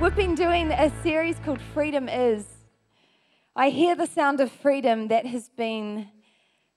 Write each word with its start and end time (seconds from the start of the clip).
We've 0.00 0.14
been 0.16 0.34
doing 0.34 0.70
a 0.72 0.90
series 1.02 1.36
called 1.44 1.60
Freedom 1.72 2.08
Is. 2.08 2.46
I 3.54 3.70
hear 3.70 3.94
the 3.94 4.06
sound 4.06 4.40
of 4.40 4.50
freedom 4.50 5.08
that 5.08 5.24
has 5.26 5.48
been 5.48 6.08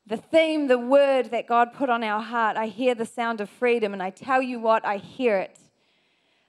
the 0.05 0.17
theme, 0.17 0.67
the 0.67 0.77
word 0.77 1.31
that 1.31 1.47
God 1.47 1.73
put 1.73 1.89
on 1.89 2.03
our 2.03 2.21
heart. 2.21 2.57
I 2.57 2.67
hear 2.67 2.95
the 2.95 3.05
sound 3.05 3.41
of 3.41 3.49
freedom, 3.49 3.91
and 3.91 4.03
I 4.03 4.11
tell 4.11 4.41
you 4.41 4.59
what, 4.59 4.85
I 4.85 4.97
hear 4.97 5.37
it. 5.39 5.59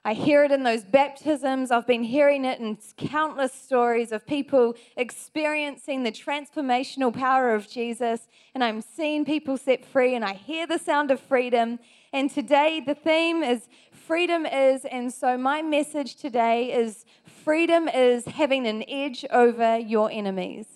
I 0.05 0.15
hear 0.15 0.45
it 0.45 0.53
in 0.53 0.63
those 0.63 0.85
baptisms. 0.85 1.71
I've 1.71 1.87
been 1.87 2.05
hearing 2.05 2.45
it 2.45 2.61
in 2.61 2.79
countless 2.97 3.53
stories 3.53 4.13
of 4.13 4.27
people 4.27 4.75
experiencing 4.97 6.03
the 6.03 6.13
transformational 6.13 7.13
power 7.13 7.55
of 7.55 7.69
Jesus. 7.69 8.29
And 8.55 8.63
I'm 8.63 8.81
seeing 8.81 9.25
people 9.25 9.57
set 9.57 9.85
free, 9.85 10.15
and 10.15 10.25
I 10.25 10.35
hear 10.35 10.67
the 10.67 10.79
sound 10.79 11.11
of 11.11 11.21
freedom. 11.21 11.79
And 12.13 12.31
today, 12.31 12.81
the 12.81 12.95
theme 12.95 13.43
is 13.43 13.69
freedom 14.09 14.47
is. 14.47 14.87
And 14.87 15.13
so, 15.13 15.37
my 15.37 15.61
message 15.61 16.17
today 16.17 16.73
is 16.73 17.05
freedom 17.45 17.89
is 17.89 18.25
having 18.25 18.67
an 18.67 18.83
edge 18.89 19.27
over 19.31 19.77
your 19.77 20.11
enemies. 20.11 20.67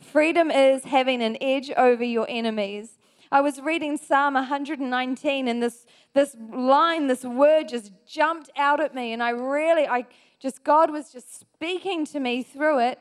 Freedom 0.00 0.50
is 0.50 0.82
having 0.82 1.22
an 1.22 1.38
edge 1.40 1.70
over 1.76 2.02
your 2.02 2.26
enemies. 2.28 2.98
I 3.30 3.42
was 3.42 3.60
reading 3.60 3.96
Psalm 3.96 4.34
119, 4.34 5.46
and 5.46 5.62
this 5.62 5.86
this 6.14 6.36
line, 6.52 7.06
this 7.06 7.22
word 7.22 7.68
just 7.68 7.92
jumped 8.04 8.50
out 8.56 8.80
at 8.80 8.92
me. 8.92 9.12
And 9.12 9.22
I 9.22 9.30
really, 9.30 9.86
I 9.86 10.06
just, 10.40 10.64
God 10.64 10.90
was 10.90 11.12
just 11.12 11.38
speaking 11.38 12.04
to 12.06 12.18
me 12.18 12.42
through 12.42 12.80
it. 12.80 12.98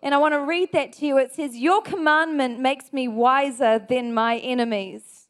And 0.00 0.14
I 0.14 0.18
want 0.18 0.34
to 0.34 0.40
read 0.42 0.70
that 0.74 0.92
to 0.94 1.06
you. 1.06 1.18
It 1.18 1.34
says, 1.34 1.56
Your 1.56 1.82
commandment 1.82 2.60
makes 2.60 2.92
me 2.92 3.08
wiser 3.08 3.80
than 3.80 4.14
my 4.14 4.36
enemies, 4.38 5.26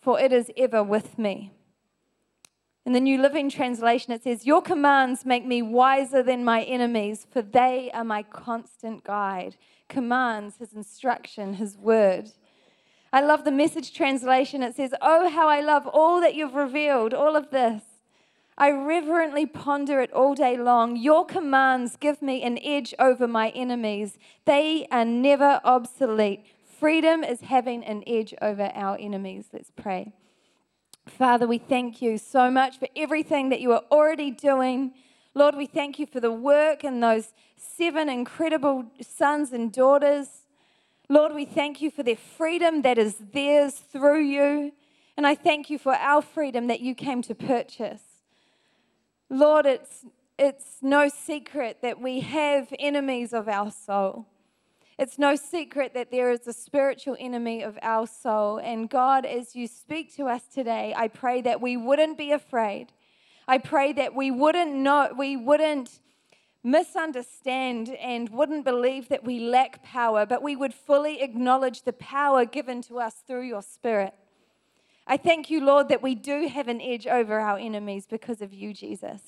for 0.00 0.18
it 0.18 0.32
is 0.32 0.50
ever 0.56 0.82
with 0.82 1.18
me. 1.18 1.52
In 2.86 2.92
the 2.92 3.00
New 3.00 3.20
Living 3.20 3.50
Translation, 3.50 4.12
it 4.12 4.22
says, 4.22 4.46
Your 4.46 4.62
commands 4.62 5.26
make 5.26 5.44
me 5.44 5.60
wiser 5.60 6.22
than 6.22 6.44
my 6.44 6.62
enemies, 6.62 7.26
for 7.28 7.42
they 7.42 7.90
are 7.92 8.04
my 8.04 8.22
constant 8.22 9.02
guide. 9.02 9.56
Commands, 9.88 10.58
his 10.58 10.72
instruction, 10.72 11.54
his 11.54 11.76
word. 11.76 12.30
I 13.12 13.22
love 13.22 13.42
the 13.42 13.50
message 13.50 13.92
translation. 13.92 14.62
It 14.62 14.76
says, 14.76 14.94
Oh, 15.02 15.28
how 15.28 15.48
I 15.48 15.60
love 15.62 15.88
all 15.88 16.20
that 16.20 16.36
you've 16.36 16.54
revealed, 16.54 17.12
all 17.12 17.34
of 17.34 17.50
this. 17.50 17.82
I 18.56 18.70
reverently 18.70 19.46
ponder 19.46 20.00
it 20.00 20.12
all 20.12 20.36
day 20.36 20.56
long. 20.56 20.94
Your 20.94 21.26
commands 21.26 21.96
give 21.96 22.22
me 22.22 22.40
an 22.44 22.56
edge 22.62 22.94
over 23.00 23.26
my 23.26 23.48
enemies, 23.48 24.16
they 24.44 24.86
are 24.92 25.04
never 25.04 25.60
obsolete. 25.64 26.44
Freedom 26.62 27.24
is 27.24 27.40
having 27.40 27.82
an 27.82 28.04
edge 28.06 28.32
over 28.40 28.70
our 28.76 28.96
enemies. 28.96 29.46
Let's 29.52 29.72
pray. 29.74 30.12
Father, 31.08 31.46
we 31.46 31.58
thank 31.58 32.02
you 32.02 32.18
so 32.18 32.50
much 32.50 32.78
for 32.78 32.88
everything 32.96 33.48
that 33.50 33.60
you 33.60 33.72
are 33.72 33.82
already 33.90 34.30
doing. 34.30 34.92
Lord, 35.34 35.54
we 35.54 35.66
thank 35.66 35.98
you 35.98 36.06
for 36.06 36.20
the 36.20 36.32
work 36.32 36.82
and 36.82 37.02
those 37.02 37.32
seven 37.56 38.08
incredible 38.08 38.86
sons 39.00 39.52
and 39.52 39.72
daughters. 39.72 40.28
Lord, 41.08 41.32
we 41.32 41.44
thank 41.44 41.80
you 41.80 41.90
for 41.90 42.02
their 42.02 42.16
freedom 42.16 42.82
that 42.82 42.98
is 42.98 43.16
theirs 43.32 43.74
through 43.74 44.22
you. 44.22 44.72
And 45.16 45.26
I 45.26 45.34
thank 45.34 45.70
you 45.70 45.78
for 45.78 45.94
our 45.94 46.20
freedom 46.20 46.66
that 46.66 46.80
you 46.80 46.94
came 46.94 47.22
to 47.22 47.34
purchase. 47.34 48.02
Lord, 49.30 49.64
it's, 49.64 50.04
it's 50.38 50.78
no 50.82 51.08
secret 51.08 51.78
that 51.82 52.00
we 52.00 52.20
have 52.20 52.72
enemies 52.78 53.32
of 53.32 53.48
our 53.48 53.70
soul. 53.70 54.26
It's 54.98 55.18
no 55.18 55.36
secret 55.36 55.92
that 55.92 56.10
there 56.10 56.30
is 56.30 56.46
a 56.46 56.54
spiritual 56.54 57.16
enemy 57.20 57.62
of 57.62 57.78
our 57.82 58.06
soul. 58.06 58.58
And 58.58 58.88
God, 58.88 59.26
as 59.26 59.54
you 59.54 59.66
speak 59.66 60.14
to 60.16 60.24
us 60.24 60.42
today, 60.52 60.94
I 60.96 61.08
pray 61.08 61.42
that 61.42 61.60
we 61.60 61.76
wouldn't 61.76 62.16
be 62.16 62.32
afraid. 62.32 62.92
I 63.46 63.58
pray 63.58 63.92
that 63.92 64.14
we 64.14 64.30
wouldn't 64.30 64.74
know, 64.74 65.12
we 65.16 65.36
wouldn't 65.36 66.00
misunderstand 66.64 67.90
and 67.90 68.30
wouldn't 68.30 68.64
believe 68.64 69.08
that 69.08 69.22
we 69.22 69.38
lack 69.38 69.82
power, 69.84 70.24
but 70.24 70.42
we 70.42 70.56
would 70.56 70.72
fully 70.72 71.22
acknowledge 71.22 71.82
the 71.82 71.92
power 71.92 72.44
given 72.46 72.80
to 72.82 72.98
us 72.98 73.16
through 73.26 73.42
your 73.42 73.62
Spirit. 73.62 74.14
I 75.06 75.16
thank 75.16 75.50
you, 75.50 75.64
Lord, 75.64 75.88
that 75.90 76.02
we 76.02 76.14
do 76.14 76.48
have 76.48 76.68
an 76.68 76.80
edge 76.80 77.06
over 77.06 77.38
our 77.38 77.58
enemies 77.58 78.06
because 78.08 78.40
of 78.42 78.52
you, 78.52 78.72
Jesus. 78.72 79.20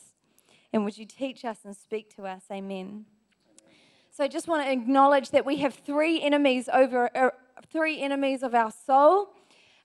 And 0.73 0.85
would 0.85 0.99
you 0.99 1.07
teach 1.07 1.45
us 1.45 1.59
and 1.65 1.77
speak 1.77 2.15
to 2.17 2.27
us? 2.27 2.43
Amen. 2.51 3.05
So 4.19 4.25
I 4.25 4.27
just 4.27 4.49
want 4.49 4.65
to 4.65 4.73
acknowledge 4.73 5.31
that 5.31 5.47
we 5.47 5.59
have 5.59 5.75
three 5.75 6.21
enemies 6.21 6.69
over 6.75 7.09
uh, 7.17 7.31
three 7.73 8.01
enemies 8.01 8.43
of 8.43 8.53
our 8.53 8.73
soul. 8.73 9.29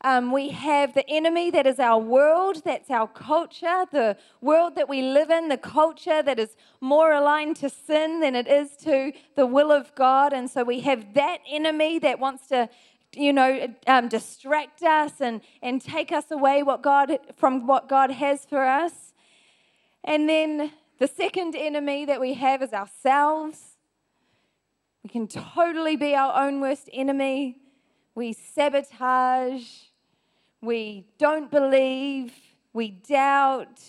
Um, 0.02 0.32
we 0.32 0.50
have 0.50 0.96
the 0.96 1.08
enemy 1.08 1.52
that 1.52 1.68
is 1.68 1.78
our 1.78 2.00
world, 2.00 2.64
that's 2.66 2.90
our 2.90 3.08
culture, 3.08 3.86
the 3.92 4.18
world 4.42 4.76
that 4.76 4.90
we 4.90 5.04
live 5.04 5.30
in, 5.30 5.50
the 5.50 5.58
culture 5.58 6.24
that 6.24 6.40
is 6.40 6.58
more 6.82 7.14
aligned 7.14 7.58
to 7.58 7.70
sin 7.70 8.22
than 8.22 8.34
it 8.34 8.48
is 8.48 8.76
to 8.78 9.12
the 9.36 9.46
will 9.46 9.72
of 9.72 9.94
God. 9.94 10.34
And 10.34 10.50
so 10.50 10.64
we 10.64 10.80
have 10.80 11.14
that 11.14 11.38
enemy 11.48 12.00
that 12.00 12.18
wants 12.18 12.48
to 12.48 12.70
you 13.16 13.34
know, 13.34 13.72
um, 13.86 14.08
distract 14.08 14.82
us 14.82 15.22
and, 15.22 15.42
and 15.62 15.80
take 15.80 16.12
us 16.12 16.32
away 16.32 16.64
what 16.64 16.82
God, 16.82 17.20
from 17.38 17.68
what 17.68 17.88
God 17.88 18.10
has 18.10 18.46
for 18.46 18.66
us. 18.66 19.14
And 20.04 20.28
then 20.28 20.72
the 20.98 21.08
second 21.08 21.56
enemy 21.56 22.06
that 22.06 22.20
we 22.20 22.34
have 22.34 22.64
is 22.64 22.74
ourselves. 22.74 23.73
We 25.04 25.10
can 25.10 25.28
totally 25.28 25.98
be 25.98 26.16
our 26.16 26.46
own 26.46 26.62
worst 26.62 26.90
enemy. 26.94 27.58
We 28.16 28.32
sabotage, 28.32 29.66
we 30.62 31.08
don't 31.18 31.52
believe, 31.52 32.32
we 32.72 32.92
doubt, 32.92 33.82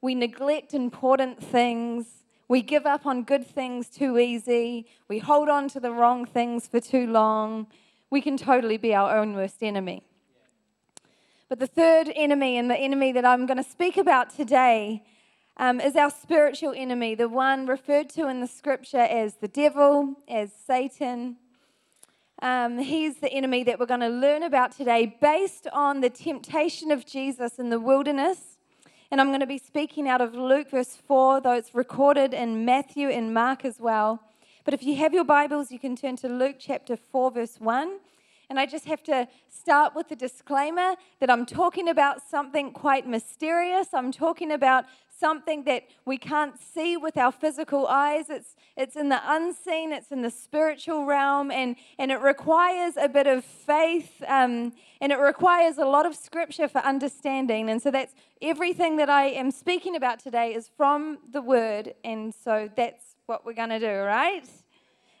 we 0.00 0.14
neglect 0.14 0.74
important 0.74 1.42
things, 1.42 2.24
we 2.48 2.62
give 2.62 2.84
up 2.84 3.06
on 3.06 3.22
good 3.22 3.46
things 3.46 3.88
too 3.88 4.18
easy, 4.18 4.86
we 5.08 5.18
hold 5.18 5.48
on 5.48 5.68
to 5.68 5.78
the 5.78 5.92
wrong 5.92 6.24
things 6.24 6.66
for 6.66 6.80
too 6.80 7.06
long. 7.06 7.66
We 8.10 8.20
can 8.20 8.36
totally 8.36 8.76
be 8.76 8.92
our 8.92 9.16
own 9.16 9.34
worst 9.34 9.62
enemy. 9.62 10.02
But 11.48 11.60
the 11.60 11.66
third 11.68 12.10
enemy, 12.16 12.56
and 12.56 12.68
the 12.68 12.76
enemy 12.76 13.12
that 13.12 13.24
I'm 13.24 13.46
going 13.46 13.62
to 13.62 13.70
speak 13.70 13.96
about 13.96 14.30
today, 14.30 15.04
um, 15.56 15.80
is 15.80 15.96
our 15.96 16.10
spiritual 16.10 16.72
enemy, 16.76 17.14
the 17.14 17.28
one 17.28 17.66
referred 17.66 18.08
to 18.10 18.28
in 18.28 18.40
the 18.40 18.46
scripture 18.46 18.98
as 18.98 19.36
the 19.36 19.48
devil, 19.48 20.16
as 20.28 20.50
Satan, 20.66 21.36
um, 22.42 22.78
he's 22.78 23.16
the 23.16 23.30
enemy 23.30 23.64
that 23.64 23.78
we're 23.78 23.84
going 23.84 24.00
to 24.00 24.08
learn 24.08 24.42
about 24.42 24.72
today 24.72 25.14
based 25.20 25.66
on 25.74 26.00
the 26.00 26.08
temptation 26.08 26.90
of 26.90 27.04
Jesus 27.04 27.58
in 27.58 27.68
the 27.68 27.78
wilderness. 27.78 28.56
And 29.10 29.20
I'm 29.20 29.28
going 29.28 29.40
to 29.40 29.46
be 29.46 29.58
speaking 29.58 30.08
out 30.08 30.22
of 30.22 30.34
Luke 30.34 30.70
verse 30.70 30.96
4, 30.96 31.42
though 31.42 31.52
it's 31.52 31.74
recorded 31.74 32.32
in 32.32 32.64
Matthew 32.64 33.10
and 33.10 33.34
Mark 33.34 33.66
as 33.66 33.78
well. 33.78 34.22
But 34.64 34.72
if 34.72 34.82
you 34.82 34.96
have 34.96 35.12
your 35.12 35.24
Bibles, 35.24 35.70
you 35.70 35.78
can 35.78 35.96
turn 35.96 36.16
to 36.16 36.28
Luke 36.28 36.56
chapter 36.58 36.96
4, 36.96 37.30
verse 37.32 37.56
1. 37.58 37.98
And 38.48 38.58
I 38.58 38.64
just 38.64 38.86
have 38.86 39.02
to 39.04 39.28
start 39.48 39.94
with 39.94 40.08
the 40.08 40.16
disclaimer 40.16 40.94
that 41.20 41.30
I'm 41.30 41.44
talking 41.44 41.90
about 41.90 42.22
something 42.26 42.72
quite 42.72 43.06
mysterious. 43.06 43.88
I'm 43.92 44.12
talking 44.12 44.50
about 44.50 44.86
something 45.20 45.64
that 45.64 45.84
we 46.04 46.16
can't 46.16 46.58
see 46.58 46.96
with 46.96 47.16
our 47.16 47.30
physical 47.30 47.86
eyes. 47.86 48.30
It's, 48.30 48.56
it's 48.76 48.96
in 48.96 49.10
the 49.10 49.20
unseen, 49.24 49.92
it's 49.92 50.10
in 50.10 50.22
the 50.22 50.30
spiritual 50.30 51.04
realm, 51.04 51.50
and, 51.50 51.76
and 51.98 52.10
it 52.10 52.20
requires 52.20 52.96
a 52.96 53.08
bit 53.08 53.26
of 53.26 53.44
faith 53.44 54.22
um, 54.26 54.72
and 55.00 55.12
it 55.12 55.18
requires 55.18 55.78
a 55.78 55.84
lot 55.84 56.06
of 56.06 56.16
scripture 56.16 56.66
for 56.66 56.78
understanding. 56.78 57.70
And 57.70 57.80
so 57.80 57.90
that's 57.90 58.14
everything 58.42 58.96
that 58.96 59.10
I 59.10 59.26
am 59.26 59.50
speaking 59.50 59.94
about 59.94 60.18
today 60.18 60.54
is 60.54 60.70
from 60.76 61.18
the 61.30 61.42
word. 61.42 61.94
And 62.02 62.34
so 62.34 62.70
that's 62.74 63.16
what 63.26 63.44
we're 63.46 63.52
going 63.52 63.70
to 63.70 63.78
do, 63.78 64.00
right? 64.00 64.48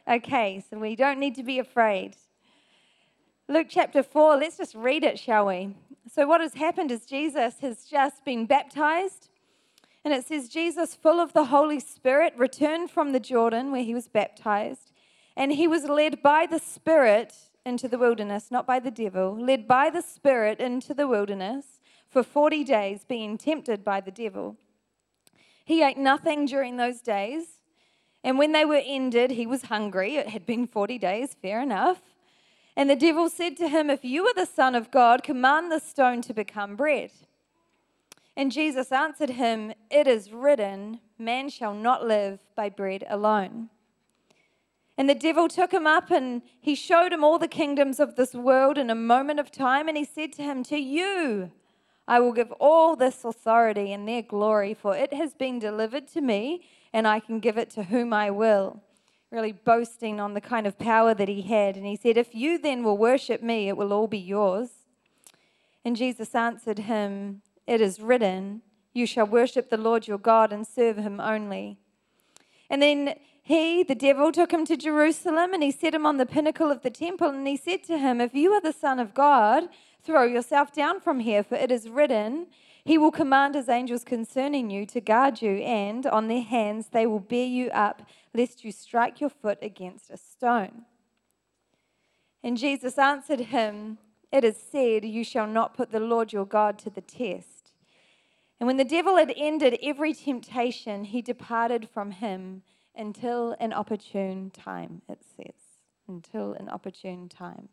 Okay, 0.08 0.64
so 0.68 0.78
we 0.78 0.96
don't 0.96 1.20
need 1.20 1.36
to 1.36 1.42
be 1.42 1.58
afraid. 1.58 2.16
Luke 3.48 3.66
chapter 3.68 4.02
4, 4.02 4.36
let's 4.36 4.56
just 4.58 4.74
read 4.74 5.04
it, 5.04 5.18
shall 5.18 5.46
we? 5.46 5.74
So, 6.12 6.26
what 6.26 6.40
has 6.40 6.54
happened 6.54 6.90
is 6.90 7.04
Jesus 7.04 7.60
has 7.60 7.84
just 7.84 8.24
been 8.24 8.46
baptized. 8.46 9.29
And 10.04 10.14
it 10.14 10.26
says, 10.26 10.48
Jesus, 10.48 10.94
full 10.94 11.20
of 11.20 11.32
the 11.32 11.46
Holy 11.46 11.80
Spirit, 11.80 12.32
returned 12.36 12.90
from 12.90 13.12
the 13.12 13.20
Jordan 13.20 13.70
where 13.70 13.82
he 13.82 13.94
was 13.94 14.08
baptized. 14.08 14.92
And 15.36 15.52
he 15.52 15.68
was 15.68 15.84
led 15.84 16.22
by 16.22 16.46
the 16.46 16.58
Spirit 16.58 17.34
into 17.64 17.86
the 17.86 17.98
wilderness, 17.98 18.50
not 18.50 18.66
by 18.66 18.80
the 18.80 18.90
devil, 18.90 19.38
led 19.38 19.68
by 19.68 19.90
the 19.90 20.02
Spirit 20.02 20.58
into 20.58 20.94
the 20.94 21.06
wilderness 21.06 21.80
for 22.08 22.22
40 22.22 22.64
days, 22.64 23.04
being 23.06 23.38
tempted 23.38 23.84
by 23.84 24.00
the 24.00 24.10
devil. 24.10 24.56
He 25.64 25.82
ate 25.82 25.98
nothing 25.98 26.46
during 26.46 26.76
those 26.76 27.00
days. 27.00 27.60
And 28.24 28.38
when 28.38 28.52
they 28.52 28.64
were 28.64 28.82
ended, 28.84 29.32
he 29.32 29.46
was 29.46 29.64
hungry. 29.64 30.16
It 30.16 30.30
had 30.30 30.44
been 30.44 30.66
40 30.66 30.98
days, 30.98 31.36
fair 31.40 31.62
enough. 31.62 32.00
And 32.76 32.88
the 32.88 32.96
devil 32.96 33.28
said 33.28 33.56
to 33.58 33.68
him, 33.68 33.90
If 33.90 34.04
you 34.04 34.26
are 34.26 34.34
the 34.34 34.46
Son 34.46 34.74
of 34.74 34.90
God, 34.90 35.22
command 35.22 35.70
the 35.70 35.78
stone 35.78 36.22
to 36.22 36.34
become 36.34 36.76
bread. 36.76 37.10
And 38.36 38.52
Jesus 38.52 38.92
answered 38.92 39.30
him, 39.30 39.72
It 39.90 40.06
is 40.06 40.32
written, 40.32 41.00
Man 41.18 41.48
shall 41.48 41.74
not 41.74 42.06
live 42.06 42.40
by 42.54 42.68
bread 42.68 43.04
alone. 43.08 43.70
And 44.96 45.08
the 45.08 45.14
devil 45.14 45.48
took 45.48 45.72
him 45.72 45.86
up 45.86 46.10
and 46.10 46.42
he 46.60 46.74
showed 46.74 47.12
him 47.12 47.24
all 47.24 47.38
the 47.38 47.48
kingdoms 47.48 48.00
of 48.00 48.16
this 48.16 48.34
world 48.34 48.76
in 48.76 48.90
a 48.90 48.94
moment 48.94 49.40
of 49.40 49.50
time. 49.50 49.88
And 49.88 49.96
he 49.96 50.04
said 50.04 50.32
to 50.34 50.42
him, 50.42 50.62
To 50.64 50.76
you 50.76 51.50
I 52.06 52.20
will 52.20 52.32
give 52.32 52.52
all 52.60 52.96
this 52.96 53.24
authority 53.24 53.92
and 53.92 54.06
their 54.06 54.20
glory, 54.20 54.74
for 54.74 54.96
it 54.96 55.14
has 55.14 55.32
been 55.32 55.58
delivered 55.58 56.08
to 56.08 56.20
me, 56.20 56.66
and 56.92 57.06
I 57.06 57.20
can 57.20 57.38
give 57.38 57.56
it 57.56 57.70
to 57.70 57.84
whom 57.84 58.12
I 58.12 58.30
will. 58.30 58.82
Really 59.30 59.52
boasting 59.52 60.18
on 60.18 60.34
the 60.34 60.40
kind 60.40 60.66
of 60.66 60.76
power 60.76 61.14
that 61.14 61.28
he 61.28 61.42
had. 61.42 61.76
And 61.76 61.86
he 61.86 61.96
said, 61.96 62.16
If 62.16 62.34
you 62.34 62.58
then 62.58 62.82
will 62.82 62.98
worship 62.98 63.42
me, 63.42 63.68
it 63.68 63.76
will 63.76 63.92
all 63.92 64.08
be 64.08 64.18
yours. 64.18 64.70
And 65.84 65.96
Jesus 65.96 66.34
answered 66.34 66.80
him, 66.80 67.42
It 67.70 67.80
is 67.80 68.00
written, 68.00 68.62
You 68.92 69.06
shall 69.06 69.26
worship 69.26 69.70
the 69.70 69.76
Lord 69.76 70.08
your 70.08 70.18
God 70.18 70.52
and 70.52 70.66
serve 70.66 70.96
him 70.96 71.20
only. 71.20 71.78
And 72.68 72.82
then 72.82 73.14
he, 73.44 73.84
the 73.84 73.94
devil, 73.94 74.32
took 74.32 74.52
him 74.52 74.66
to 74.66 74.76
Jerusalem 74.76 75.54
and 75.54 75.62
he 75.62 75.70
set 75.70 75.94
him 75.94 76.04
on 76.04 76.16
the 76.16 76.26
pinnacle 76.26 76.72
of 76.72 76.82
the 76.82 76.90
temple. 76.90 77.28
And 77.28 77.46
he 77.46 77.56
said 77.56 77.84
to 77.84 77.96
him, 77.96 78.20
If 78.20 78.34
you 78.34 78.50
are 78.54 78.60
the 78.60 78.72
Son 78.72 78.98
of 78.98 79.14
God, 79.14 79.68
throw 80.02 80.24
yourself 80.24 80.72
down 80.72 80.98
from 80.98 81.20
here, 81.20 81.44
for 81.44 81.54
it 81.54 81.70
is 81.70 81.88
written, 81.88 82.48
He 82.84 82.98
will 82.98 83.12
command 83.12 83.54
His 83.54 83.68
angels 83.68 84.02
concerning 84.02 84.68
you 84.68 84.84
to 84.86 85.00
guard 85.00 85.40
you, 85.40 85.58
and 85.58 86.06
on 86.06 86.26
their 86.26 86.42
hands 86.42 86.88
they 86.88 87.06
will 87.06 87.20
bear 87.20 87.46
you 87.46 87.70
up, 87.70 88.02
lest 88.34 88.64
you 88.64 88.72
strike 88.72 89.20
your 89.20 89.30
foot 89.30 89.58
against 89.62 90.10
a 90.10 90.16
stone. 90.16 90.86
And 92.42 92.58
Jesus 92.58 92.98
answered 92.98 93.40
him, 93.40 93.98
It 94.32 94.42
is 94.42 94.56
said, 94.56 95.04
You 95.04 95.22
shall 95.22 95.46
not 95.46 95.74
put 95.74 95.92
the 95.92 96.00
Lord 96.00 96.32
your 96.32 96.46
God 96.46 96.76
to 96.80 96.90
the 96.90 97.00
test. 97.00 97.59
And 98.60 98.66
when 98.66 98.76
the 98.76 98.84
devil 98.84 99.16
had 99.16 99.32
ended 99.36 99.78
every 99.82 100.12
temptation, 100.12 101.04
he 101.04 101.22
departed 101.22 101.88
from 101.88 102.10
him 102.10 102.62
until 102.94 103.56
an 103.58 103.72
opportune 103.72 104.50
time, 104.50 105.00
it 105.08 105.20
says. 105.36 105.54
Until 106.06 106.52
an 106.52 106.68
opportune 106.68 107.30
time. 107.30 107.70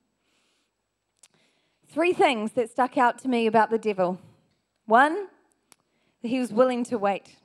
Three 1.89 2.13
things 2.13 2.53
that 2.53 2.71
stuck 2.71 2.97
out 2.97 3.17
to 3.19 3.27
me 3.27 3.47
about 3.47 3.69
the 3.69 3.77
devil. 3.77 4.19
One, 4.85 5.27
he 6.21 6.39
was 6.39 6.53
willing 6.53 6.85
to 6.85 6.97
wait. 6.97 7.35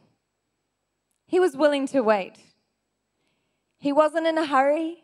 He 1.27 1.41
was 1.41 1.57
willing 1.57 1.89
to 1.89 2.01
wait. 2.03 2.39
He 3.79 3.93
wasn't 3.93 4.29
in 4.29 4.39
a 4.39 4.47
hurry, 4.47 5.03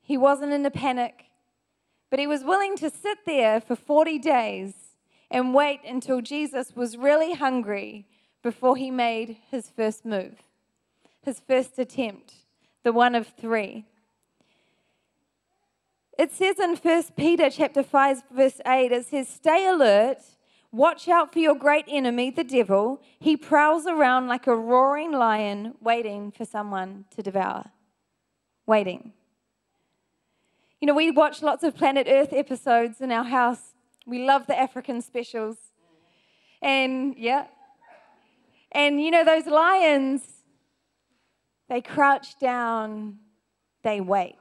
he 0.00 0.16
wasn't 0.16 0.52
in 0.52 0.64
a 0.64 0.70
panic, 0.70 1.24
but 2.10 2.20
he 2.20 2.26
was 2.26 2.44
willing 2.44 2.76
to 2.76 2.90
sit 2.90 3.18
there 3.26 3.60
for 3.60 3.74
40 3.74 4.18
days 4.18 4.74
and 5.32 5.52
wait 5.52 5.80
until 5.84 6.20
Jesus 6.20 6.76
was 6.76 6.96
really 6.96 7.34
hungry 7.34 8.06
before 8.42 8.76
he 8.76 8.90
made 8.90 9.38
his 9.50 9.68
first 9.68 10.04
move 10.04 10.34
his 11.22 11.40
first 11.40 11.78
attempt, 11.78 12.34
the 12.82 12.92
one 12.92 13.14
of 13.14 13.28
three. 13.28 13.84
It 16.18 16.32
says 16.32 16.58
in 16.58 16.76
1 16.76 17.02
Peter 17.16 17.48
chapter 17.48 17.82
5 17.82 18.22
verse 18.30 18.60
8 18.66 18.92
it 18.92 19.06
says 19.06 19.28
stay 19.28 19.66
alert 19.66 20.18
watch 20.70 21.08
out 21.08 21.32
for 21.32 21.38
your 21.38 21.54
great 21.54 21.84
enemy 21.88 22.30
the 22.30 22.44
devil. 22.44 23.00
He 23.18 23.36
prowls 23.36 23.86
around 23.86 24.26
like 24.26 24.46
a 24.46 24.54
roaring 24.54 25.12
lion 25.12 25.74
waiting 25.80 26.32
for 26.32 26.44
someone 26.44 27.06
to 27.16 27.22
devour. 27.22 27.70
Waiting. 28.66 29.12
You 30.80 30.86
know 30.86 30.94
we 30.94 31.10
watch 31.10 31.42
lots 31.42 31.62
of 31.62 31.76
planet 31.76 32.06
earth 32.10 32.32
episodes 32.32 33.00
in 33.00 33.10
our 33.10 33.24
house 33.24 33.74
we 34.06 34.24
love 34.24 34.46
the 34.46 34.58
african 34.58 35.00
specials 35.00 35.56
and 36.60 37.14
yeah 37.16 37.46
and 38.72 39.00
you 39.02 39.10
know 39.10 39.24
those 39.24 39.46
lions 39.46 40.42
they 41.72 41.80
crouch 41.80 42.38
down, 42.38 43.16
they 43.82 43.98
wait. 44.02 44.36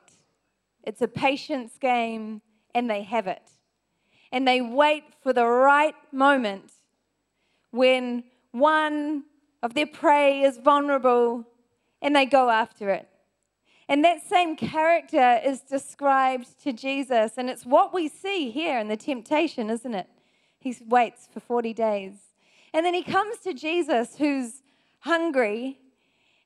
It's 0.84 1.02
a 1.02 1.08
patience 1.08 1.78
game, 1.80 2.42
and 2.76 2.90
they 2.90 3.04
have 3.04 3.26
it. 3.26 3.52
And 4.34 4.46
they 4.46 4.60
wait 4.60 5.06
for 5.24 5.32
the 5.32 5.46
right 5.46 5.96
moment 6.12 6.74
when 7.72 8.26
one 8.52 9.24
of 9.64 9.76
their 9.76 9.88
prey 9.88 10.42
is 10.42 10.58
vulnerable 10.58 11.48
and 12.02 12.14
they 12.14 12.26
go 12.26 12.50
after 12.50 12.90
it. 12.90 13.08
And 13.92 14.06
that 14.06 14.26
same 14.26 14.56
character 14.56 15.42
is 15.44 15.60
described 15.60 16.64
to 16.64 16.72
Jesus, 16.72 17.34
and 17.36 17.50
it's 17.50 17.66
what 17.66 17.94
we 17.94 18.08
see 18.08 18.50
here 18.50 18.80
in 18.80 18.88
the 18.88 18.96
temptation, 18.96 19.70
isn't 19.70 19.94
it? 19.94 20.08
He 20.60 20.74
waits 20.88 21.28
for 21.30 21.42
40 21.42 21.74
days. 21.74 22.14
And 22.74 22.86
then 22.86 22.94
he 22.94 23.04
comes 23.04 23.40
to 23.40 23.54
Jesus, 23.54 24.16
who's 24.18 24.62
hungry, 25.00 25.78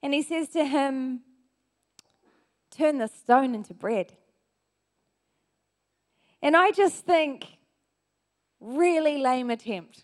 and 0.02 0.12
he 0.12 0.24
says 0.24 0.48
to 0.54 0.66
him, 0.66 1.22
Turn 2.72 2.98
the 2.98 3.08
stone 3.08 3.54
into 3.54 3.76
bread. 3.76 4.14
And 6.42 6.58
I 6.58 6.72
just 6.72 7.06
think, 7.06 7.46
really 8.60 9.20
lame 9.20 9.52
attempt. 9.52 10.04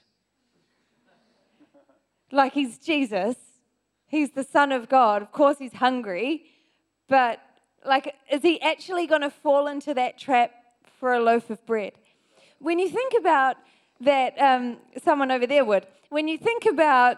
like 2.32 2.54
he's 2.54 2.78
Jesus, 2.78 3.36
he's 4.06 4.30
the 4.34 4.44
Son 4.44 4.72
of 4.72 4.88
God. 4.88 5.24
Of 5.24 5.32
course, 5.32 5.58
he's 5.58 5.74
hungry, 5.74 6.46
but 7.12 7.40
like, 7.86 8.16
is 8.32 8.42
he 8.42 8.60
actually 8.62 9.06
going 9.06 9.22
to 9.22 9.30
fall 9.30 9.68
into 9.68 9.94
that 9.94 10.18
trap 10.18 10.52
for 11.00 11.14
a 11.14 11.20
loaf 11.20 11.52
of 11.52 11.64
bread? 11.68 11.94
When 12.58 12.80
you 12.80 12.90
think 12.90 13.14
about 13.20 13.58
that, 14.00 14.40
um, 14.40 14.78
someone 15.04 15.30
over 15.30 15.46
there 15.46 15.64
would, 15.66 15.86
when 16.10 16.28
you 16.28 16.38
think 16.38 16.66
about 16.66 17.18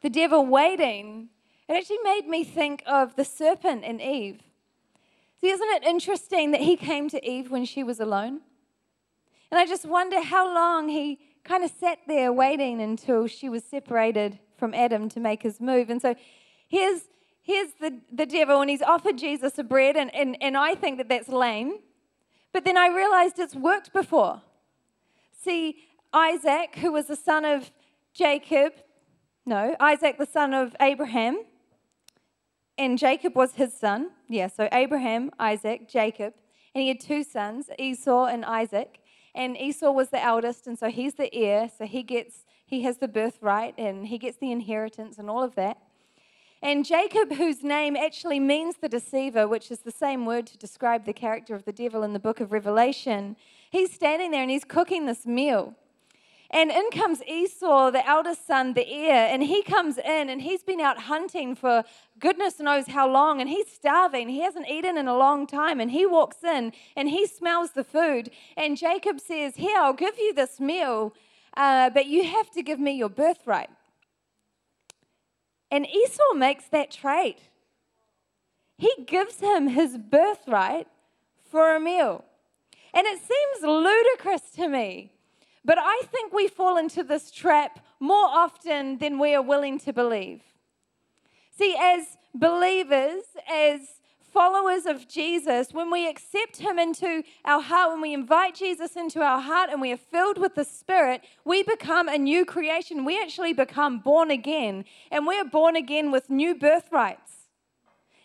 the 0.00 0.08
devil 0.08 0.46
waiting 0.46 1.28
it 1.68 1.74
actually 1.74 1.98
made 2.04 2.28
me 2.28 2.44
think 2.44 2.82
of 2.86 3.16
the 3.16 3.24
serpent 3.24 3.84
and 3.84 4.00
Eve. 4.00 4.42
See, 5.40 5.48
isn't 5.48 5.68
it 5.70 5.84
interesting 5.84 6.50
that 6.50 6.60
he 6.60 6.76
came 6.76 7.08
to 7.08 7.28
Eve 7.28 7.50
when 7.50 7.64
she 7.64 7.82
was 7.82 8.00
alone? 8.00 8.40
And 9.50 9.58
I 9.58 9.66
just 9.66 9.86
wonder 9.86 10.20
how 10.20 10.52
long 10.52 10.88
he 10.88 11.18
kind 11.42 11.64
of 11.64 11.70
sat 11.70 12.00
there 12.06 12.32
waiting 12.32 12.80
until 12.80 13.26
she 13.26 13.48
was 13.48 13.64
separated 13.64 14.38
from 14.58 14.74
Adam 14.74 15.08
to 15.10 15.20
make 15.20 15.42
his 15.42 15.60
move. 15.60 15.90
And 15.90 16.00
so 16.02 16.14
here's, 16.68 17.02
here's 17.44 17.70
the, 17.80 18.00
the 18.10 18.26
devil, 18.26 18.60
and 18.60 18.68
he's 18.68 18.82
offered 18.82 19.18
Jesus 19.18 19.56
a 19.58 19.62
bread, 19.62 19.96
and, 19.96 20.12
and, 20.14 20.36
and 20.40 20.56
I 20.56 20.74
think 20.74 20.98
that 20.98 21.08
that's 21.08 21.28
lame. 21.28 21.78
But 22.52 22.64
then 22.64 22.76
I 22.76 22.88
realized 22.88 23.38
it's 23.38 23.54
worked 23.54 23.92
before. 23.92 24.42
See, 25.42 25.76
Isaac, 26.12 26.76
who 26.76 26.90
was 26.90 27.06
the 27.06 27.16
son 27.16 27.44
of 27.44 27.70
Jacob, 28.12 28.72
no, 29.46 29.76
Isaac, 29.78 30.18
the 30.18 30.26
son 30.26 30.54
of 30.54 30.74
Abraham, 30.80 31.44
and 32.76 32.98
Jacob 32.98 33.36
was 33.36 33.54
his 33.54 33.72
son. 33.72 34.10
Yeah, 34.28 34.48
so 34.48 34.68
Abraham, 34.72 35.30
Isaac, 35.38 35.88
Jacob. 35.88 36.34
And 36.74 36.82
he 36.82 36.88
had 36.88 36.98
two 36.98 37.22
sons, 37.22 37.70
Esau 37.78 38.24
and 38.24 38.44
Isaac. 38.44 38.98
And 39.34 39.56
Esau 39.56 39.92
was 39.92 40.10
the 40.10 40.22
eldest, 40.22 40.66
and 40.66 40.78
so 40.78 40.90
he's 40.90 41.14
the 41.14 41.32
heir. 41.32 41.70
So 41.76 41.86
he 41.86 42.02
gets 42.02 42.44
he 42.66 42.82
has 42.82 42.98
the 42.98 43.08
birthright 43.08 43.74
and 43.78 44.06
he 44.06 44.18
gets 44.18 44.38
the 44.38 44.50
inheritance 44.50 45.18
and 45.18 45.28
all 45.28 45.42
of 45.42 45.54
that. 45.54 45.76
And 46.64 46.82
Jacob, 46.86 47.34
whose 47.34 47.62
name 47.62 47.94
actually 47.94 48.40
means 48.40 48.76
the 48.76 48.88
deceiver, 48.88 49.46
which 49.46 49.70
is 49.70 49.80
the 49.80 49.90
same 49.90 50.24
word 50.24 50.46
to 50.46 50.56
describe 50.56 51.04
the 51.04 51.12
character 51.12 51.54
of 51.54 51.66
the 51.66 51.72
devil 51.72 52.02
in 52.02 52.14
the 52.14 52.18
book 52.18 52.40
of 52.40 52.52
Revelation, 52.52 53.36
he's 53.70 53.92
standing 53.92 54.30
there 54.30 54.40
and 54.40 54.50
he's 54.50 54.64
cooking 54.64 55.04
this 55.04 55.26
meal. 55.26 55.74
And 56.50 56.70
in 56.70 56.88
comes 56.90 57.22
Esau, 57.24 57.90
the 57.90 58.08
eldest 58.08 58.46
son, 58.46 58.72
the 58.72 58.88
heir, 58.88 59.28
and 59.30 59.42
he 59.42 59.62
comes 59.62 59.98
in 59.98 60.30
and 60.30 60.40
he's 60.40 60.62
been 60.62 60.80
out 60.80 61.00
hunting 61.00 61.54
for 61.54 61.84
goodness 62.18 62.58
knows 62.58 62.86
how 62.86 63.10
long, 63.10 63.42
and 63.42 63.50
he's 63.50 63.70
starving. 63.70 64.30
He 64.30 64.40
hasn't 64.40 64.66
eaten 64.66 64.96
in 64.96 65.06
a 65.06 65.16
long 65.18 65.46
time, 65.46 65.80
and 65.80 65.90
he 65.90 66.06
walks 66.06 66.42
in 66.42 66.72
and 66.96 67.10
he 67.10 67.26
smells 67.26 67.72
the 67.72 67.84
food. 67.84 68.30
And 68.56 68.78
Jacob 68.78 69.20
says, 69.20 69.56
Here, 69.56 69.76
I'll 69.76 69.92
give 69.92 70.18
you 70.18 70.32
this 70.32 70.58
meal, 70.58 71.12
uh, 71.58 71.90
but 71.90 72.06
you 72.06 72.24
have 72.24 72.50
to 72.52 72.62
give 72.62 72.80
me 72.80 72.92
your 72.92 73.10
birthright. 73.10 73.68
And 75.74 75.86
Esau 75.86 76.34
makes 76.34 76.66
that 76.68 76.90
trade. 76.90 77.40
He 78.78 78.92
gives 79.06 79.40
him 79.40 79.68
his 79.68 79.98
birthright 79.98 80.86
for 81.50 81.74
a 81.74 81.80
meal. 81.80 82.24
And 82.92 83.06
it 83.06 83.18
seems 83.18 83.62
ludicrous 83.62 84.42
to 84.56 84.68
me 84.68 85.14
but 85.64 85.78
I 85.80 86.02
think 86.12 86.32
we 86.32 86.46
fall 86.46 86.76
into 86.76 87.02
this 87.02 87.30
trap 87.30 87.80
more 87.98 88.26
often 88.26 88.98
than 88.98 89.18
we 89.18 89.34
are 89.34 89.42
willing 89.42 89.78
to 89.80 89.92
believe. 89.92 90.42
See, 91.56 91.74
as 91.80 92.18
believers, 92.34 93.22
as 93.50 93.80
followers 94.34 94.84
of 94.84 95.06
Jesus, 95.06 95.72
when 95.72 95.92
we 95.92 96.08
accept 96.08 96.56
Him 96.56 96.76
into 96.76 97.22
our 97.44 97.62
heart, 97.62 97.92
when 97.92 98.00
we 98.00 98.12
invite 98.12 98.56
Jesus 98.56 98.96
into 98.96 99.20
our 99.20 99.40
heart 99.40 99.70
and 99.70 99.80
we 99.80 99.92
are 99.92 99.96
filled 99.96 100.38
with 100.38 100.56
the 100.56 100.64
Spirit, 100.64 101.22
we 101.44 101.62
become 101.62 102.08
a 102.08 102.18
new 102.18 102.44
creation. 102.44 103.04
We 103.04 103.18
actually 103.18 103.52
become 103.52 104.00
born 104.00 104.32
again, 104.32 104.84
and 105.12 105.24
we 105.24 105.38
are 105.38 105.44
born 105.44 105.76
again 105.76 106.10
with 106.10 106.28
new 106.28 106.56
birthrights. 106.56 107.30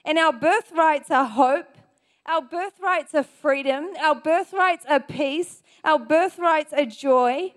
And 0.04 0.18
our 0.18 0.34
birthrights 0.34 1.12
are 1.12 1.26
hope, 1.26 1.78
our 2.26 2.42
birthrights 2.42 3.14
are 3.14 3.24
freedom, 3.24 3.90
our 4.02 4.16
birthrights 4.16 4.86
are 4.90 5.00
peace, 5.00 5.62
our 5.84 6.00
birthrights 6.00 6.74
are 6.74 6.86
joy. 6.86 7.54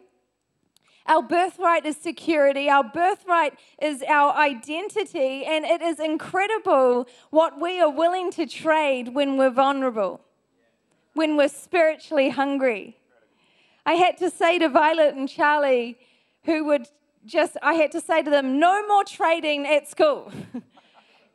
Our 1.07 1.23
birthright 1.23 1.85
is 1.85 1.97
security. 1.97 2.69
Our 2.69 2.85
birthright 2.85 3.55
is 3.81 4.03
our 4.09 4.35
identity. 4.35 5.45
And 5.45 5.65
it 5.65 5.83
is 5.83 5.99
incredible 5.99 7.09
what 7.31 7.61
we 7.61 7.81
are 7.81 7.91
willing 7.91 8.31
to 8.33 8.47
trade 8.47 9.09
when 9.09 9.37
we're 9.37 9.51
vulnerable, 9.51 10.21
when 11.15 11.37
we're 11.37 11.49
spiritually 11.49 12.31
hungry. 12.31 12.97
I 13.85 13.95
had 13.95 14.17
to 14.19 14.31
say 14.31 14.59
to 14.59 14.69
Violet 14.69 15.15
and 15.15 15.29
Charlie, 15.29 15.99
who 16.45 16.65
would 16.67 16.87
just, 17.27 17.57
I 17.63 17.75
had 17.75 17.93
to 17.93 18.01
say 18.01 18.23
to 18.23 18.31
them, 18.31 18.59
no 18.59 18.87
more 18.87 19.05
trading 19.05 19.67
at 19.67 19.89
school. 19.89 20.33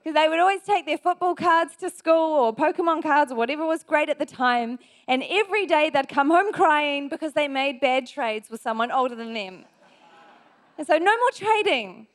Because 0.08 0.24
they 0.24 0.30
would 0.30 0.40
always 0.40 0.62
take 0.62 0.86
their 0.86 0.98
football 0.98 1.36
cards 1.36 1.76
to 1.82 1.90
school 1.90 2.40
or 2.40 2.56
Pokemon 2.56 3.04
cards 3.04 3.30
or 3.30 3.36
whatever 3.36 3.66
was 3.66 3.84
great 3.84 4.08
at 4.08 4.20
the 4.20 4.26
time. 4.26 4.80
And 5.06 5.22
every 5.30 5.66
day 5.66 5.90
they'd 5.90 6.08
come 6.08 6.30
home 6.30 6.54
crying 6.54 7.10
because 7.10 7.34
they 7.34 7.50
made 7.50 7.82
bad 7.82 8.08
trades 8.08 8.50
with 8.50 8.62
someone 8.62 8.90
older 8.90 9.16
than 9.16 9.34
them. 9.34 9.66
And 10.78 10.88
so, 10.88 10.98
no 10.98 11.12
more 11.12 11.32
trading. 11.36 12.08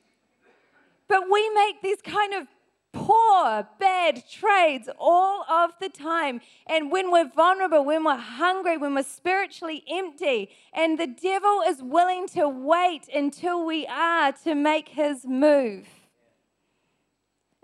But 1.06 1.25
we 1.30 1.50
make 1.50 1.82
these 1.82 2.00
kind 2.00 2.32
of 2.32 2.46
poor, 2.94 3.68
bad 3.78 4.22
trades 4.26 4.88
all 4.99 5.44
of 5.50 5.72
the 5.78 5.90
time. 5.90 6.40
And 6.66 6.90
when 6.90 7.11
we're 7.11 7.28
vulnerable, 7.28 7.84
when 7.84 8.04
we're 8.04 8.16
hungry, 8.16 8.78
when 8.78 8.94
we're 8.94 9.02
spiritually 9.02 9.84
empty, 9.92 10.49
and 10.72 10.99
the 10.99 11.08
devil 11.08 11.61
is 11.68 11.82
willing 11.82 12.26
to 12.28 12.49
wait 12.49 13.06
until 13.14 13.66
we 13.66 13.87
are 13.87 14.32
to 14.44 14.54
make 14.54 14.88
his 14.88 15.26
move. 15.26 15.87